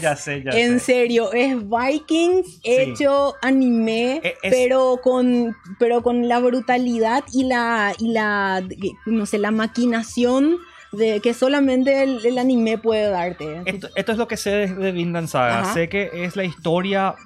[0.00, 6.28] Ya sé, ya En serio, es Vikings hecho anime, E- es- pero con pero con
[6.28, 8.62] la brutalidad y la y la
[9.06, 10.58] no sé, la maquinación
[10.92, 13.62] de que solamente el, el anime puede darte.
[13.66, 15.62] Esto, esto es lo que sé de, de Vinland Saga.
[15.62, 15.74] Ajá.
[15.74, 17.16] Sé que es la historia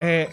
[0.00, 0.28] eh,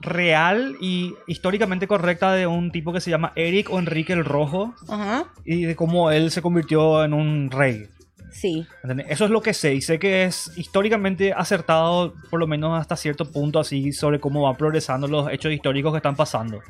[0.00, 4.74] real y históricamente correcta de un tipo que se llama Eric o Enrique el Rojo
[4.88, 5.26] Ajá.
[5.44, 7.88] y de cómo él se convirtió en un rey.
[8.32, 8.66] Sí.
[8.82, 9.06] ¿Entendés?
[9.08, 12.96] Eso es lo que sé y sé que es históricamente acertado, por lo menos hasta
[12.96, 16.60] cierto punto, así sobre cómo van progresando los hechos históricos que están pasando.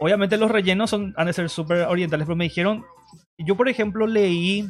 [0.00, 2.84] Obviamente los rellenos son, han de ser súper orientales, pero me dijeron,
[3.38, 4.68] yo por ejemplo leí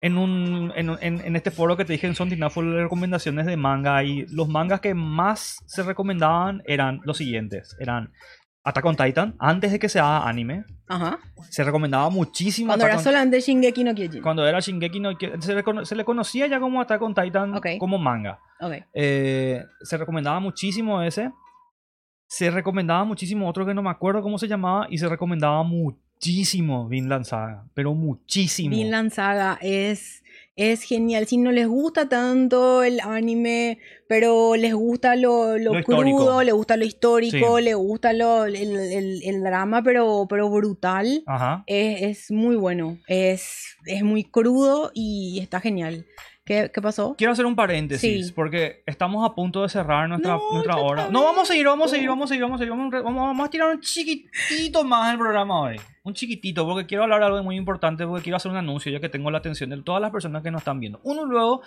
[0.00, 3.56] en, un, en, en- en este foro que te dije en Sontinafo de recomendaciones de
[3.56, 7.76] manga y los mangas que más se recomendaban eran los siguientes.
[7.80, 8.12] Eran
[8.64, 10.64] Attack on Titan, antes de que se haga anime.
[10.88, 11.18] Ajá.
[11.50, 14.22] Se recomendaba muchísimo Cuando Attack era solamente Shingeki no Kyojin.
[14.22, 17.14] cuando era Shingeki no Kyo- se, le cono- se le conocía ya como Attack on
[17.14, 17.66] Titan Ok.
[17.78, 18.38] como manga.
[18.94, 21.30] Eh, se recomendaba muchísimo ese.
[22.26, 24.86] Se recomendaba muchísimo otro que no me acuerdo cómo se llamaba.
[24.90, 25.62] Y se recomendaba
[26.22, 27.64] muchísimo Vinland Saga.
[27.74, 28.74] Pero muchísimo.
[28.74, 30.24] Vinland Saga es,
[30.56, 31.26] es genial.
[31.26, 36.54] Si no les gusta tanto el anime, pero les gusta lo, lo Lo crudo, les
[36.54, 37.64] gusta lo histórico, Sí.
[37.64, 41.22] les gusta lo, el, el- el drama, pero, pero brutal.
[41.26, 41.62] Ajá.
[41.66, 42.98] Es, es muy bueno.
[43.06, 46.04] Es, es muy crudo y está genial.
[46.48, 47.14] ¿Qué, qué pasó?
[47.18, 48.28] Quiero hacer un paréntesis.
[48.28, 48.32] Sí.
[48.32, 51.08] Porque estamos a punto de cerrar nuestra, No, nuestra hora.
[51.10, 52.70] No, vamos a seguir, vamos a seguir, vamos a seguir, vamos a seguir.
[52.70, 55.80] Vamos, a re- vamos- vamos a tirar un chiquitito más el programa hoy.
[56.04, 58.06] Un chiquitito, porque quiero hablar de algo muy importante.
[58.06, 60.50] Porque quiero hacer un anuncio, ya que tengo la atención de todas las personas que
[60.50, 60.98] nos están viendo.
[61.04, 61.60] Uno luego.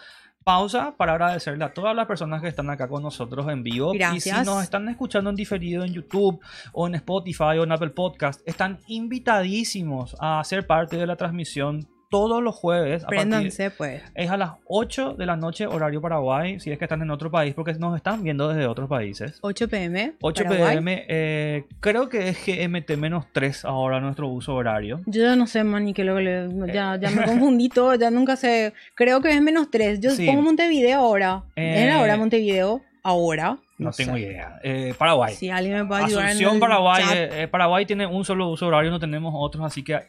[0.43, 3.91] Pausa para agradecerle a todas las personas que están acá con nosotros en vivo.
[3.93, 4.43] Y si Gracias.
[4.47, 6.39] nos están escuchando en diferido en YouTube
[6.73, 11.87] o en Spotify o en Apple Podcast, están invitadísimos a ser parte de la transmisión
[12.11, 13.03] todos los jueves.
[13.03, 14.03] a partir- Préndanse, pues.
[14.13, 17.31] es a las 8 de la noche, horario Paraguay, si es que están en otro
[17.31, 19.39] país, porque nos están viendo desde otros países.
[19.41, 20.13] 8 pm.
[20.21, 20.75] 8 Paraguay.
[20.75, 25.01] pm, eh, creo que es GMT-3 ahora nuestro uso horario.
[25.05, 27.95] Yo ya no sé, man, ni qué lo que le- ya, ya me confundí todo,
[27.95, 28.73] ya nunca sé.
[28.95, 29.99] Creo que es menos 3.
[29.99, 30.25] Yo Sí.
[30.27, 31.43] pongo Montevideo ahora.
[31.55, 32.81] Eh, ¿Es ahora Montevideo?
[33.03, 33.57] Ahora.
[33.77, 34.19] No, tengo sé.
[34.19, 34.59] idea.
[34.63, 35.33] Eh, Paraguay.
[35.33, 36.23] Si alguien me puede ayudar.
[36.25, 37.03] en Asunción, el Paraguay.
[37.03, 37.15] chat.
[37.15, 39.99] eh, eh, Paraguay tiene un solo uso horario, no tenemos otros, así que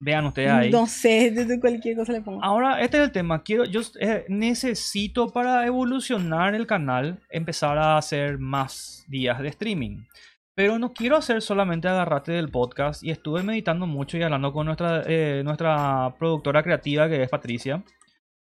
[0.00, 0.70] vean ustedes ahí.
[0.70, 2.42] No sé, desde cualquier cosa le pongo.
[2.42, 3.42] Ahora, este es el tema.
[3.42, 10.04] Quiero, yo eh, necesito para evolucionar el canal empezar a hacer más días de streaming.
[10.54, 13.04] Pero no quiero hacer solamente agarrate del podcast.
[13.04, 17.84] Y estuve meditando mucho y hablando con nuestra, eh, nuestra productora creativa, que es Patricia.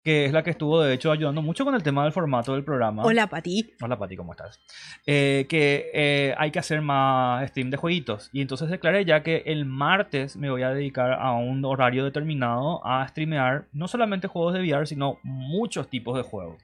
[0.08, 2.64] Que es la que estuvo, de hecho, ayudando mucho con el tema del formato del
[2.64, 3.04] programa.
[3.04, 3.74] Hola, Pati.
[3.82, 4.62] Hola Pati, ¿cómo estás?
[5.06, 8.30] Eh, que eh, hay que hacer más stream de jueguitos.
[8.32, 12.80] Y entonces declaré ya que el martes me voy a dedicar a un horario determinado
[12.88, 16.64] a streamear no solamente juegos de VR, sino muchos tipos de juegos.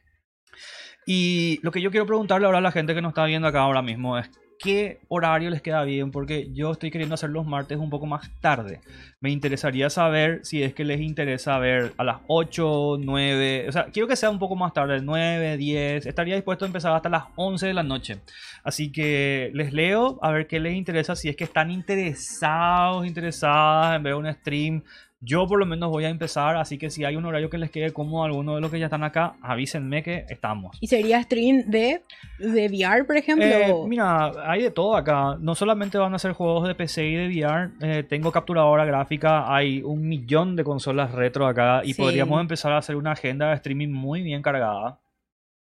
[1.06, 3.60] Y lo que yo quiero preguntarle ahora a la gente que nos está viendo acá
[3.60, 4.32] ahora mismo es
[4.64, 8.32] qué horario les queda bien, porque yo estoy queriendo hacer los martes un poco más
[8.39, 8.80] tarde.
[9.20, 13.86] Me interesaría saber si es que les interesa ver a las 8, 9, o sea,
[13.86, 17.26] quiero que sea un poco más tarde, 9, 10, estaría dispuesto a empezar hasta las
[17.36, 18.20] 11 de la noche.
[18.64, 23.97] Así que les leo a ver qué les interesa, si es que están interesados, interesadas
[23.97, 24.84] en ver un stream.
[25.26, 27.72] Yo por lo menos voy a empezar, así que si hay un horario que les
[27.72, 30.78] quede cómodo a alguno de los que ya están acá, avísenme que estamos.
[30.82, 32.02] ¿Y sería stream de,
[32.40, 33.46] de VR, por ejemplo?
[33.46, 35.38] Eh, mira, hay de todo acá.
[35.40, 37.70] No solamente van a ser juegos de PC y de VR.
[37.82, 39.54] eh, tengo capturadora gráfica.
[39.56, 41.82] Hay un millón de consolas retro acá.
[41.86, 42.02] Y Sí.
[42.02, 45.00] podríamos empezar a hacer una agenda de streaming muy bien cargada.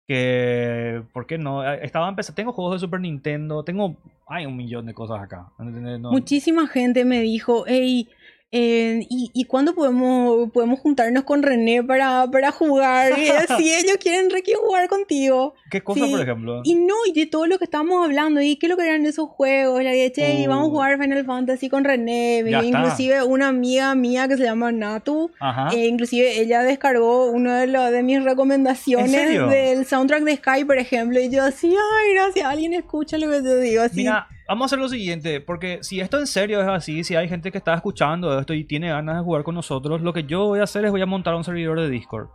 [0.07, 1.63] Que, ¿por qué no?
[1.71, 2.35] Eh, Estaba empezando.
[2.37, 3.63] Tengo juegos de Super Nintendo.
[3.63, 3.97] Tengo.
[4.27, 5.49] Hay un millón de cosas acá.
[5.59, 8.09] Muchísima gente me dijo, hey,
[8.51, 13.13] eh, ¿y, ¿y cuándo podemos, podemos juntarnos con René para, para jugar?
[13.19, 15.55] Y así ellos quieren re que jugar contigo.
[15.71, 16.11] ¿Qué cosa, sí.
[16.11, 16.63] por ejemplo?
[16.65, 19.05] Y no, y de todo lo que estábamos hablando, y qué es lo que eran
[19.05, 20.49] esos juegos, la de, che, Uh.
[20.49, 22.67] vamos a jugar Final Fantasy con René, Ya está.
[22.79, 25.31] inclusive una amiga mía que se llama Natu,
[25.75, 30.79] eh, inclusive ella descargó una de, lo- de mis recomendaciones del soundtrack de Sky, por
[30.79, 33.97] ejemplo, y yo así, ay, gracias, alguien escucha lo que te digo, así.
[33.97, 37.29] Mira, vamos a hacer lo siguiente, porque si esto en serio es así, si hay
[37.29, 40.47] gente que está escuchando esto y tiene ganas de jugar con nosotros, lo que yo
[40.47, 42.29] voy a hacer es voy a montar un servidor de Discord.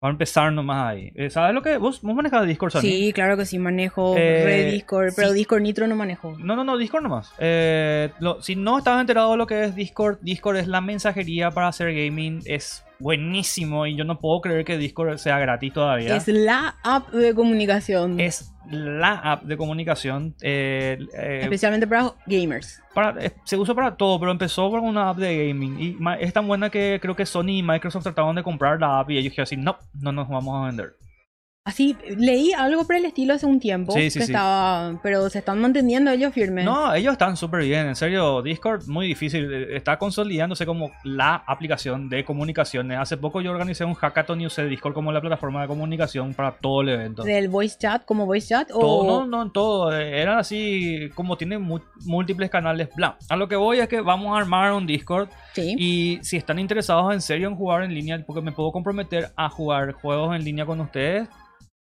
[0.00, 1.10] Para empezar nomás ahí.
[1.16, 1.76] Eh, ¿Sabes lo que?
[1.76, 2.88] ¿Vos, vos manejas Discord, Sani?
[2.88, 5.34] Sí, claro que sí, manejo Eh, Red Discord, pero sí.
[5.34, 6.36] Discord Nitro no manejo.
[6.38, 7.32] No, no, no, Discord nomás.
[7.40, 11.50] Eh, lo- si no estás enterado de lo que es Discord, Discord es la mensajería
[11.50, 12.42] para hacer gaming.
[12.44, 16.16] Es buenísimo y yo no puedo creer que Discord sea gratis todavía.
[16.16, 20.34] Es la app de comunicación, Es la app de comunicación.
[20.42, 22.82] eh, eh, especialmente para gamers.
[22.94, 25.80] para- eh, se usa para todo, pero empezó por una app de gaming.
[25.80, 29.10] Y es tan buena que creo que Sony y Microsoft trataban de comprar la app
[29.10, 30.92] y ellos dijeron así, no, no nos vamos a vender.
[31.68, 34.32] Así, leí algo por el estilo hace un tiempo, Sí, sí, que sí.
[34.32, 36.64] estaba, pero se están manteniendo ellos firmes.
[36.64, 42.08] No, ellos están súper bien, en serio, Discord muy difícil, está consolidándose como la aplicación
[42.08, 42.98] de comunicaciones.
[42.98, 46.52] Hace poco yo organicé un hackathon y usé Discord como la plataforma de comunicación para
[46.52, 47.22] todo el evento.
[47.22, 48.80] Del voice chat, como voice chat, o...
[48.80, 53.18] Todo, no, no, todo, era así como tiene múltiples canales, bla.
[53.28, 55.74] A lo que voy es que vamos a armar un Discord Sí.
[55.78, 59.50] y si están interesados en serio en jugar en línea, porque me puedo comprometer a
[59.50, 61.28] jugar juegos en línea con ustedes,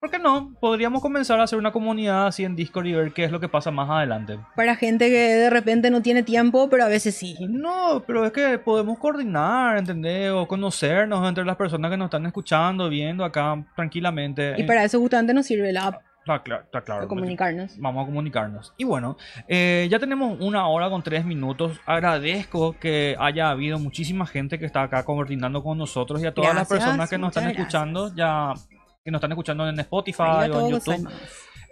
[0.04, 0.54] ¿Por qué no?
[0.60, 3.48] Podríamos comenzar a hacer una comunidad así en Discord y ver qué es lo que
[3.48, 4.38] pasa más adelante.
[4.54, 7.38] Para gente que de repente no tiene tiempo, pero a veces sí.
[7.48, 10.30] No, pero es que podemos coordinar, ¿entendés?
[10.32, 14.56] O conocernos entre las personas que nos están escuchando, viendo acá tranquilamente.
[14.58, 16.02] Y para eso justamente nos sirve la app.
[16.20, 17.08] Está claro, está claro.
[17.08, 17.80] Comunicarnos.
[17.80, 18.74] Vamos a comunicarnos.
[18.76, 19.16] Y bueno,
[19.48, 21.80] eh, ya tenemos una hora con tres minutos.
[21.86, 26.56] Agradezco que haya habido muchísima gente que está acá coordinando con nosotros y a todas
[26.56, 28.54] las Gracias, personas que nos están muchas escuchando ya
[29.04, 30.70] que nos están escuchando en Spotify o en.
[30.72, 31.10] YouTube.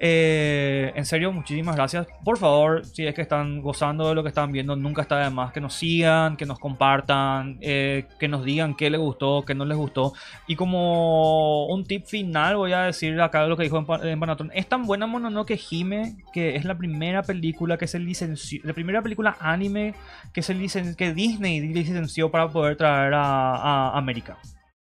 [0.03, 2.07] Eh, en serio, muchísimas gracias.
[2.25, 5.29] Por favor, si es que están gozando de lo que están viendo, nunca está de
[5.29, 9.53] más que nos sigan, que nos compartan, eh, que nos digan qué les gustó, qué
[9.53, 10.13] no les gustó.
[10.47, 14.51] Y como un tip final, voy a decir acá lo que dijo en, en Panatón.
[14.55, 19.03] Es tan buena Mononoke Hime que es la primera película que se licenció, la primera
[19.03, 19.93] película anime
[20.33, 24.37] que se licen, que Disney licenció para poder traer a, a América.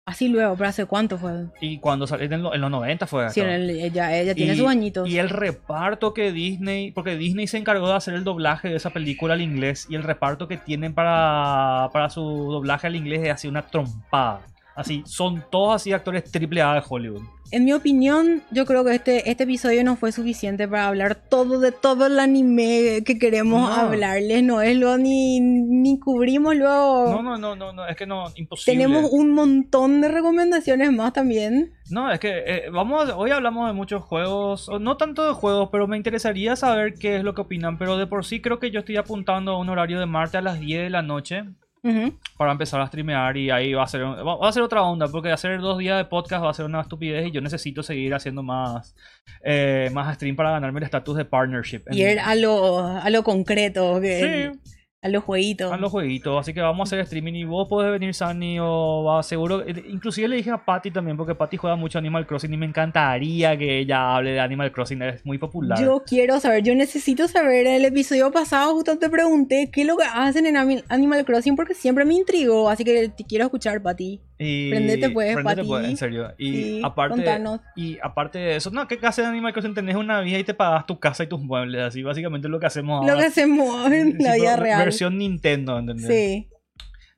[0.06, 1.46] Así luego, pero ¿hace cuánto fue?
[1.62, 3.30] Y cuando salió en, lo- en los 90 fue.
[3.30, 5.08] Sí, el- ella, ella tiene Y- sus añitos.
[5.10, 8.90] Y el reparto que Disney, porque Disney se encargó de hacer el doblaje de esa
[8.90, 13.32] película al inglés y el reparto que tienen para, para su doblaje al inglés es
[13.32, 14.42] así una trompada.
[14.76, 17.22] Así, son todos así actores triple A de Hollywood.
[17.52, 21.60] En mi opinión, yo creo que este, este episodio no fue suficiente para hablar todo
[21.60, 23.76] de todo el anime que queremos No.
[23.76, 24.42] hablarles.
[24.42, 27.12] No es lo ni, ni cubrimos luego.
[27.12, 28.82] No, no, no, no, no, es que no, imposible.
[28.84, 31.74] Tenemos un montón de recomendaciones más también.
[31.92, 35.70] No, es que eh, vamos, a- hoy hablamos de muchos juegos, no tanto de juegos,
[35.72, 37.78] pero me interesaría saber qué es lo que opinan.
[37.78, 40.42] Pero de por sí creo que yo estoy apuntando a un horario de martes a
[40.42, 41.44] las 10 de la noche.
[42.38, 45.08] Para empezar a streamear y ahí va a ser va va a ser otra onda
[45.10, 48.14] porque hacer dos días de podcast va a ser una estupidez y yo necesito seguir
[48.14, 48.96] haciendo más
[49.44, 53.10] eh, más stream para ganarme el estatus de partnership en- Y ir a lo, a
[53.10, 54.74] lo concreto, que, Sí.
[55.04, 55.72] A los jueguitos.
[55.72, 59.04] a los jueguitos así que vamos a hacer streaming y vos podés venir Sani o
[59.04, 62.54] va seguro eh, inclusive le dije a Patty también porque Patty juega mucho Animal Crossing
[62.54, 66.64] y me encantaría que ella hable de Animal Crossing es muy popular Yo quiero saber,
[66.64, 67.68] yo necesito saber.
[67.68, 70.58] En el episodio pasado justo te pregunté qué es lo que hacen en
[70.90, 74.22] Animal Crossing porque siempre me intrigó, así que te quiero escuchar, Pati.
[74.38, 77.60] Y prendete, pues, prendete, pues, en serio y Sí, aparte contanos.
[77.76, 79.74] Y aparte de eso, no, ¿qué casa de Animal Crossing?
[79.74, 82.66] Tenés una vida y te pagas tu casa y tus muebles, así básicamente lo que
[82.66, 83.24] hacemos Lo ahora.
[83.24, 84.84] que hacemos en la vida real.
[84.84, 86.08] Versión Nintendo, ¿entendés?
[86.08, 86.48] Sí.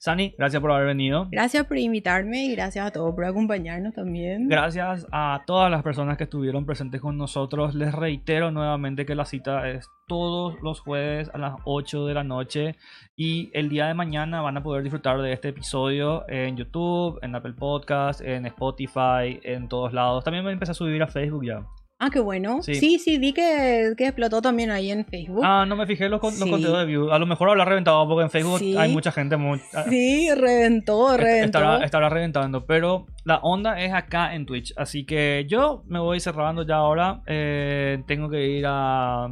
[0.06, 1.28] Sani, gracias por haber venido.
[1.32, 4.48] Gracias por invitarme y gracias a todos por acompañarnos también.
[4.48, 7.74] Gracias a todas las personas que estuvieron presentes con nosotros.
[7.74, 12.24] Les reitero nuevamente que la cita es todos los jueves a las 8 de la
[12.24, 12.76] noche.
[13.16, 17.34] Y el día de mañana van a poder disfrutar de este episodio en YouTube, en
[17.34, 20.24] Apple Podcast, en Spotify, en todos lados.
[20.24, 21.66] También me empecé a subir a Facebook ya.
[21.98, 22.62] Ah, qué bueno.
[22.62, 22.76] Sí.
[22.76, 25.42] Sí, sí, vi que, que explotó también ahí en Facebook.
[25.46, 26.52] Ah, no me fijé los, con- los Sí.
[26.52, 27.10] conteos de views.
[27.12, 28.76] A lo mejor habrá reventado porque en Facebook Sí.
[28.76, 29.62] hay mucha gente muy...
[29.74, 31.58] ah, Sí, reventó, reventó.
[31.60, 34.74] Estará, estará reventando, pero la onda es acá en Twitch.
[34.76, 37.22] Así que yo me voy cerrando ya ahora.
[37.28, 39.32] Eh, tengo que ir a, a,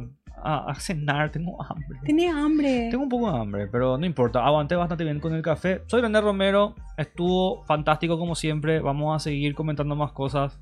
[0.70, 1.98] a cenar, tengo hambre.
[2.06, 2.88] Tenés hambre.
[2.90, 4.42] Tengo un poco de hambre, pero no importa.
[4.42, 5.82] Aguanté bastante bien con el café.
[5.86, 6.74] Soy René Romero.
[6.96, 8.80] Estuvo fantástico como siempre.
[8.80, 10.58] Vamos a seguir comentando más cosas.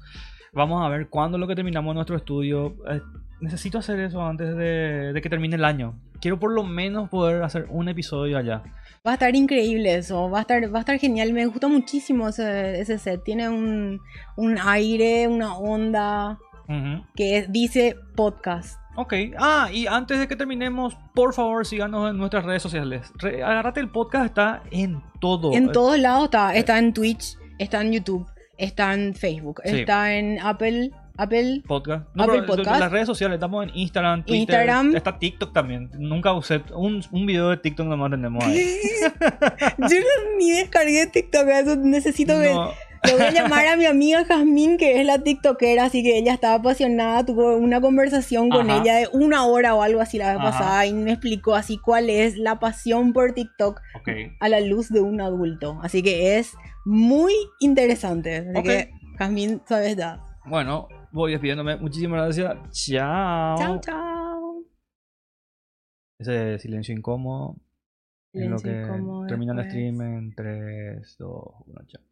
[0.54, 2.76] Vamos a ver cuándo lo que terminamos nuestro estudio.
[2.90, 3.00] Eh,
[3.40, 5.98] necesito hacer eso antes de, de que termine el año.
[6.20, 8.62] Quiero por lo menos poder hacer un episodio allá.
[9.06, 11.32] Va a estar increíble eso, va a estar, va a estar genial.
[11.32, 13.24] Me gustó muchísimo ese, ese set.
[13.24, 13.98] Tiene un,
[14.36, 16.38] un aire, una onda
[17.16, 18.78] que es- dice podcast.
[18.96, 23.10] Ok, ah, y antes de que terminemos, por favor síganos en nuestras redes sociales.
[23.16, 25.52] Re- Agárrate el podcast, está en todo.
[25.54, 26.54] En todos lados está.
[26.54, 28.26] Está en Twitch, está en YouTube,
[28.58, 29.80] está en Facebook, Sí.
[29.80, 30.90] está en Apple.
[31.18, 31.62] Apple.
[31.68, 32.06] Podcast.
[32.14, 32.80] No, Apple pero Podcast.
[32.80, 34.40] las redes sociales, estamos en Instagram, Twitter.
[34.40, 34.96] Instagram.
[34.96, 35.90] Está TikTok también.
[35.98, 38.76] Nunca usé un, un video de TikTok nomás tenemos ahí.
[39.78, 42.54] Yo no, ni descargué TikTok, eso necesito ver.
[42.54, 42.70] No,
[43.04, 46.32] Le voy a llamar a mi amiga Jazmín, que es la TikTokera, así que ella
[46.32, 48.80] estaba apasionada, tuvo una conversación con Ajá.
[48.80, 50.50] ella de una hora o algo así la vez Ajá.
[50.50, 54.08] pasada y me explicó así cuál es la pasión por TikTok ok.
[54.40, 55.78] a la luz de un adulto.
[55.82, 56.52] Así que es
[56.84, 58.36] muy interesante.
[58.36, 58.64] Así Ok.
[58.64, 60.22] que, Jazmín, sabes ya.
[60.46, 61.76] Bueno, voy despidiéndome.
[61.76, 62.70] Muchísimas gracias.
[62.70, 63.56] Chao.
[63.58, 64.64] Chao, chao.
[66.18, 67.56] Ese silencio incómodo.
[68.34, 72.02] En lo Silencio que incómodo termina el stream en 3, 2, 1, chao.